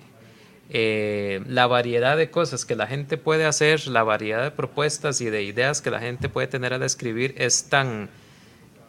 eh, 0.69 1.41
la 1.45 1.67
variedad 1.67 2.15
de 2.15 2.31
cosas 2.31 2.63
que 2.63 2.77
la 2.77 2.87
gente 2.87 3.17
puede 3.17 3.45
hacer, 3.45 3.85
la 3.87 4.03
variedad 4.03 4.43
de 4.43 4.51
propuestas 4.51 5.19
y 5.19 5.29
de 5.29 5.43
ideas 5.43 5.81
que 5.81 5.91
la 5.91 5.99
gente 5.99 6.29
puede 6.29 6.47
tener 6.47 6.73
al 6.73 6.83
escribir 6.83 7.35
es 7.37 7.65
tan 7.65 8.09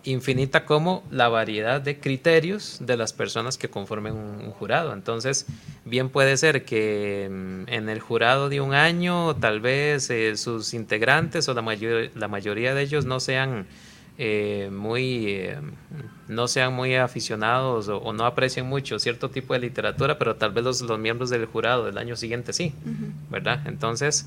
infinita 0.04 0.64
como 0.64 1.02
la 1.10 1.28
variedad 1.28 1.80
de 1.80 1.98
criterios 1.98 2.78
de 2.80 2.96
las 2.96 3.12
personas 3.12 3.58
que 3.58 3.68
conformen 3.68 4.14
un, 4.14 4.50
jurado. 4.52 4.92
Entonces, 4.92 5.46
bien 5.84 6.08
puede 6.08 6.36
ser 6.36 6.64
que 6.64 7.28
mm, 7.30 7.68
en 7.68 7.88
el 7.88 8.00
jurado 8.00 8.48
de 8.48 8.60
un 8.60 8.74
año 8.74 9.36
tal 9.36 9.60
vez 9.60 10.10
sus 10.34 10.74
integrantes 10.74 11.48
o 11.48 11.54
la, 11.54 11.62
mayor, 11.62 12.10
la 12.14 12.28
mayoría 12.28 12.74
de 12.74 12.82
ellos 12.82 13.04
no 13.04 13.20
sean 13.20 13.66
eh, 14.20 14.68
muy, 14.72 15.26
eh, 15.26 15.58
no 16.26 16.48
sean 16.48 16.74
muy 16.74 16.96
aficionados 16.96 17.88
o, 17.88 18.12
no 18.12 18.26
aprecien 18.26 18.66
mucho 18.66 18.98
cierto 18.98 19.30
tipo 19.30 19.54
de 19.54 19.60
literatura, 19.60 20.18
pero 20.18 20.34
tal 20.34 20.50
vez 20.50 20.64
los, 20.64 20.80
los 20.80 20.98
miembros 20.98 21.30
del 21.30 21.46
jurado 21.46 21.84
del 21.84 21.98
año 21.98 22.16
siguiente 22.16 22.52
sí, 22.52 22.74
¿verdad? 23.30 23.60
Entonces, 23.66 24.26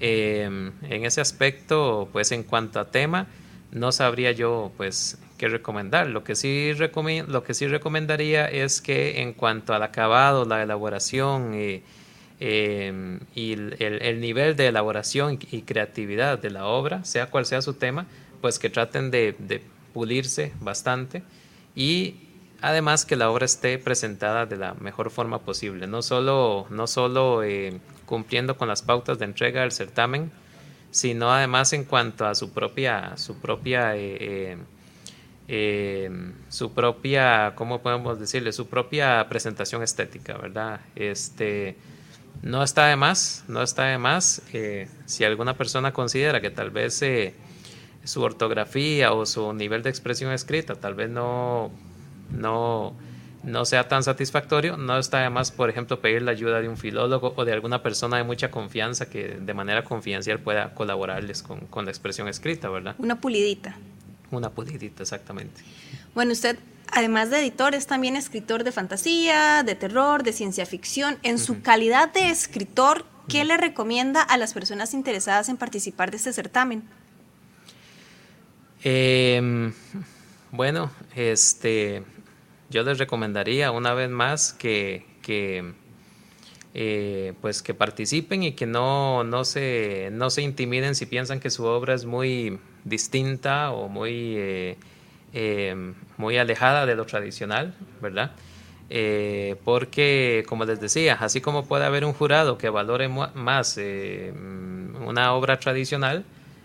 eh, 0.00 0.44
en 0.44 1.04
ese 1.06 1.22
aspecto, 1.22 2.08
pues 2.12 2.32
en 2.32 2.42
cuanto 2.42 2.80
a 2.80 2.90
tema, 2.90 3.26
no 3.74 3.92
sabría 3.92 4.32
yo, 4.32 4.72
pues, 4.76 5.18
qué 5.36 5.48
recomendar. 5.48 6.06
Lo 6.06 6.24
que 6.24 6.36
sí, 6.36 6.72
lo 6.74 7.44
que 7.44 7.54
sí 7.54 7.66
recomendaría 7.66 8.46
es 8.46 8.80
que 8.80 9.20
en 9.20 9.34
cuanto 9.34 9.74
al 9.74 9.82
acabado, 9.82 10.44
la 10.44 10.62
elaboración 10.62 11.54
y 11.54 11.82
el, 12.40 13.76
el, 13.78 14.20
nivel 14.20 14.56
de 14.56 14.68
elaboración 14.68 15.38
y 15.50 15.62
creatividad 15.62 16.38
de 16.38 16.50
la 16.50 16.66
obra, 16.66 17.04
sea 17.04 17.26
cual 17.26 17.46
sea 17.46 17.62
su 17.62 17.74
tema, 17.74 18.06
pues 18.40 18.58
que 18.58 18.70
traten 18.70 19.10
de, 19.10 19.62
pulirse 19.92 20.52
bastante 20.60 21.22
y 21.76 22.16
además 22.60 23.06
que 23.06 23.14
la 23.14 23.30
obra 23.30 23.44
esté 23.44 23.78
presentada 23.78 24.44
de 24.44 24.56
la 24.56 24.74
mejor 24.74 25.10
forma 25.10 25.38
posible, 25.38 25.86
no 25.86 26.02
solo, 26.02 26.66
no 26.70 26.88
solo 26.88 27.44
eh, 27.44 27.80
cumpliendo 28.06 28.56
con 28.56 28.66
las 28.66 28.82
pautas 28.82 29.18
de 29.18 29.24
entrega 29.24 29.60
del 29.60 29.70
certamen, 29.70 30.32
sino 30.94 31.32
además 31.32 31.72
en 31.72 31.82
cuanto 31.82 32.24
a 32.24 32.36
su 32.36 32.52
propia, 32.52 33.16
su 33.16 33.40
propia, 33.40 33.96
eh, 33.96 34.56
eh, 35.48 36.10
su 36.48 36.72
propia, 36.72 37.54
¿cómo 37.56 37.82
podemos 37.82 38.20
decirle? 38.20 38.52
Su 38.52 38.68
propia 38.68 39.28
presentación 39.28 39.82
estética, 39.82 40.38
¿verdad? 40.38 40.78
Este, 40.94 41.76
no 42.42 42.62
está 42.62 42.86
de 42.86 42.94
más, 42.94 43.44
no 43.48 43.60
está 43.60 43.98
más. 43.98 44.40
si 45.06 45.24
alguna 45.24 45.54
persona 45.56 45.92
considera 45.92 46.40
que 46.40 46.50
tal 46.50 46.70
vez 46.70 47.02
su 48.04 48.22
ortografía 48.22 49.12
o 49.14 49.26
su 49.26 49.52
nivel 49.52 49.82
de 49.82 49.90
expresión 49.90 50.30
escrita 50.30 50.76
tal 50.76 50.94
vez 50.94 51.10
no, 51.10 51.72
no, 52.30 52.94
no 53.44 53.64
sea 53.64 53.88
tan 53.88 54.02
satisfactorio, 54.02 54.76
no 54.76 54.98
está 54.98 55.20
además, 55.20 55.50
por 55.50 55.68
ejemplo, 55.70 56.00
pedir 56.00 56.22
la 56.22 56.30
ayuda 56.30 56.60
de 56.60 56.68
un 56.68 56.76
filólogo 56.76 57.34
o 57.36 57.44
de 57.44 57.52
alguna 57.52 57.82
persona 57.82 58.16
de 58.16 58.24
mucha 58.24 58.50
confianza 58.50 59.08
que 59.08 59.38
de 59.40 59.54
manera 59.54 59.84
confidencial 59.84 60.40
pueda 60.40 60.74
colaborarles 60.74 61.42
con, 61.42 61.60
con 61.66 61.84
la 61.84 61.90
expresión 61.90 62.28
escrita, 62.28 62.68
¿verdad? 62.68 62.94
Una 62.98 63.20
pulidita. 63.20 63.76
Una 64.30 64.50
pulidita, 64.50 65.02
exactamente. 65.02 65.62
Bueno, 66.14 66.32
usted, 66.32 66.58
además 66.90 67.30
de 67.30 67.40
editor, 67.40 67.74
es 67.74 67.86
también 67.86 68.16
escritor 68.16 68.64
de 68.64 68.72
fantasía, 68.72 69.62
de 69.62 69.74
terror, 69.74 70.22
de 70.22 70.32
ciencia 70.32 70.64
ficción. 70.64 71.18
En 71.22 71.38
su 71.38 71.60
calidad 71.60 72.12
de 72.12 72.30
escritor, 72.30 73.04
¿qué 73.28 73.44
le 73.44 73.56
recomienda 73.56 74.22
a 74.22 74.36
las 74.38 74.54
personas 74.54 74.94
interesadas 74.94 75.48
en 75.48 75.56
participar 75.56 76.10
de 76.10 76.16
este 76.16 76.32
certamen? 76.32 76.82
Eh, 78.82 79.72
bueno, 80.50 80.90
este, 81.16 82.04
yo 82.70 82.82
les 82.82 82.98
recomendaría 82.98 83.70
una 83.70 83.94
vez 83.94 84.10
más 84.10 84.52
que, 84.52 85.04
eh, 86.74 87.32
pues 87.40 87.62
que 87.62 87.74
participen 87.74 88.42
y 88.42 88.52
que 88.52 88.66
no, 88.66 89.24
no, 89.24 89.44
se, 89.44 90.10
no 90.12 90.30
se 90.30 90.42
intimiden 90.42 90.94
si 90.94 91.06
piensan 91.06 91.40
que 91.40 91.50
su 91.50 91.64
obra 91.64 91.94
es 91.94 92.04
muy 92.04 92.58
distinta 92.84 93.70
o 93.72 93.88
muy, 93.88 94.34
eh, 94.36 94.76
em, 95.32 95.94
muy 96.16 96.38
alejada 96.38 96.86
de 96.86 96.94
lo 96.94 97.06
tradicional, 97.06 97.74
¿verdad? 98.00 98.32
Eh, 98.90 99.56
porque, 99.64 100.44
como 100.48 100.64
les 100.64 100.80
decía, 100.80 101.16
así 101.20 101.40
como 101.40 101.66
puede 101.66 101.84
haber 101.84 102.04
un 102.04 102.12
jurado 102.12 102.58
que 102.58 102.68
valore 102.68 103.08
más 103.08 103.78
una 105.06 105.32
obra 105.32 105.58
tradicional, 105.58 106.24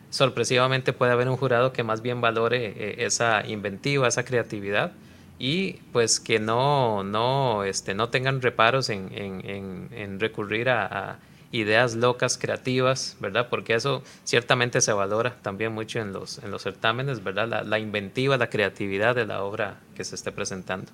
sorpresivamente 0.09 0.93
puede 0.93 1.11
haber 1.11 1.29
un 1.29 1.37
jurado 1.37 1.71
que 1.71 1.83
más 1.83 2.01
bien 2.01 2.21
valore 2.21 2.73
eh, 2.75 3.05
esa 3.05 3.45
inventiva, 3.47 4.07
esa 4.07 4.25
creatividad 4.25 4.91
y 5.39 5.73
pues 5.93 6.19
que 6.19 6.39
no, 6.39 7.03
no, 7.03 7.63
este, 7.63 7.93
no 7.95 8.09
tengan 8.09 8.41
reparos 8.41 8.89
en, 8.89 9.09
en, 9.13 10.19
recurrir 10.19 10.69
a, 10.69 11.17
ideas 11.51 11.95
locas, 11.95 12.37
creativas, 12.37 13.17
¿verdad? 13.19 13.47
Porque 13.49 13.73
eso 13.73 14.03
ciertamente 14.23 14.81
se 14.81 14.93
valora 14.93 15.37
también 15.41 15.71
mucho 15.71 15.99
en 15.99 16.13
los, 16.13 16.37
en 16.39 16.51
los 16.51 16.61
certámenes, 16.61 17.23
¿verdad? 17.23 17.47
La, 17.47 17.63
la 17.63 17.79
inventiva, 17.79 18.37
la 18.37 18.51
creatividad 18.51 19.15
de 19.15 19.25
la 19.25 19.41
obra 19.43 19.79
que 19.95 20.03
se 20.03 20.13
esté 20.13 20.31
presentando. 20.31 20.91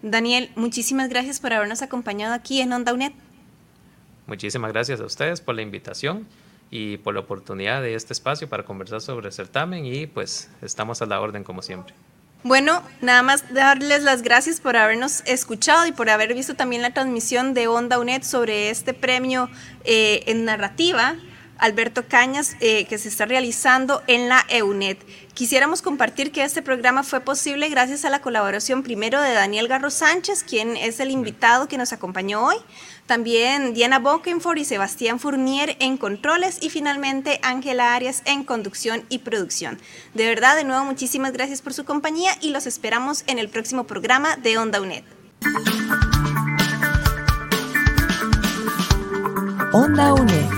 Daniel, 0.00 0.50
muchísimas 0.54 1.08
gracias 1.08 1.40
por 1.40 1.52
habernos 1.52 1.82
acompañado 1.82 2.34
aquí 2.34 2.60
en 2.60 2.72
Onda 2.72 2.92
UNED. 2.92 3.12
Muchísimas 4.28 4.72
gracias 4.72 5.00
a 5.00 5.06
ustedes 5.06 5.40
por 5.40 5.56
la 5.56 5.62
invitación 5.62 6.26
y 6.70 6.98
por 6.98 7.14
la 7.14 7.20
oportunidad 7.20 7.82
de 7.82 7.94
este 7.94 8.12
espacio 8.12 8.48
para 8.48 8.64
conversar 8.64 9.00
sobre 9.00 9.28
el 9.28 9.32
certamen 9.32 9.86
y 9.86 10.06
pues 10.06 10.50
estamos 10.62 11.02
a 11.02 11.06
la 11.06 11.20
orden 11.20 11.42
como 11.42 11.62
siempre. 11.62 11.94
Bueno, 12.44 12.84
nada 13.00 13.22
más 13.22 13.52
darles 13.52 14.04
las 14.04 14.22
gracias 14.22 14.60
por 14.60 14.76
habernos 14.76 15.22
escuchado 15.26 15.86
y 15.86 15.92
por 15.92 16.08
haber 16.08 16.34
visto 16.34 16.54
también 16.54 16.82
la 16.82 16.94
transmisión 16.94 17.52
de 17.52 17.66
Onda 17.66 17.98
UNED 17.98 18.22
sobre 18.22 18.70
este 18.70 18.94
premio 18.94 19.50
eh, 19.84 20.22
en 20.26 20.44
narrativa 20.44 21.16
Alberto 21.58 22.06
Cañas, 22.06 22.56
eh, 22.60 22.84
que 22.86 22.98
se 22.98 23.08
está 23.08 23.26
realizando 23.26 24.02
en 24.06 24.28
la 24.28 24.44
EUNET. 24.48 24.98
Quisiéramos 25.38 25.82
compartir 25.82 26.32
que 26.32 26.42
este 26.42 26.62
programa 26.62 27.04
fue 27.04 27.20
posible 27.20 27.68
gracias 27.68 28.04
a 28.04 28.10
la 28.10 28.20
colaboración 28.20 28.82
primero 28.82 29.22
de 29.22 29.34
Daniel 29.34 29.68
Garro 29.68 29.88
Sánchez, 29.88 30.42
quien 30.42 30.76
es 30.76 30.98
el 30.98 31.12
invitado 31.12 31.68
que 31.68 31.78
nos 31.78 31.92
acompañó 31.92 32.44
hoy, 32.44 32.56
también 33.06 33.72
Diana 33.72 34.00
Bokenford 34.00 34.58
y 34.58 34.64
Sebastián 34.64 35.20
Fournier 35.20 35.76
en 35.78 35.96
controles 35.96 36.58
y 36.60 36.70
finalmente 36.70 37.38
Ángela 37.44 37.94
Arias 37.94 38.22
en 38.24 38.42
conducción 38.42 39.04
y 39.10 39.18
producción. 39.18 39.78
De 40.12 40.26
verdad, 40.26 40.56
de 40.56 40.64
nuevo, 40.64 40.84
muchísimas 40.84 41.32
gracias 41.32 41.62
por 41.62 41.72
su 41.72 41.84
compañía 41.84 42.32
y 42.40 42.50
los 42.50 42.66
esperamos 42.66 43.22
en 43.28 43.38
el 43.38 43.48
próximo 43.48 43.84
programa 43.84 44.34
de 44.38 44.58
Onda 44.58 44.80
UNED. 44.80 45.04
Onda 49.72 50.14
UNED. 50.14 50.57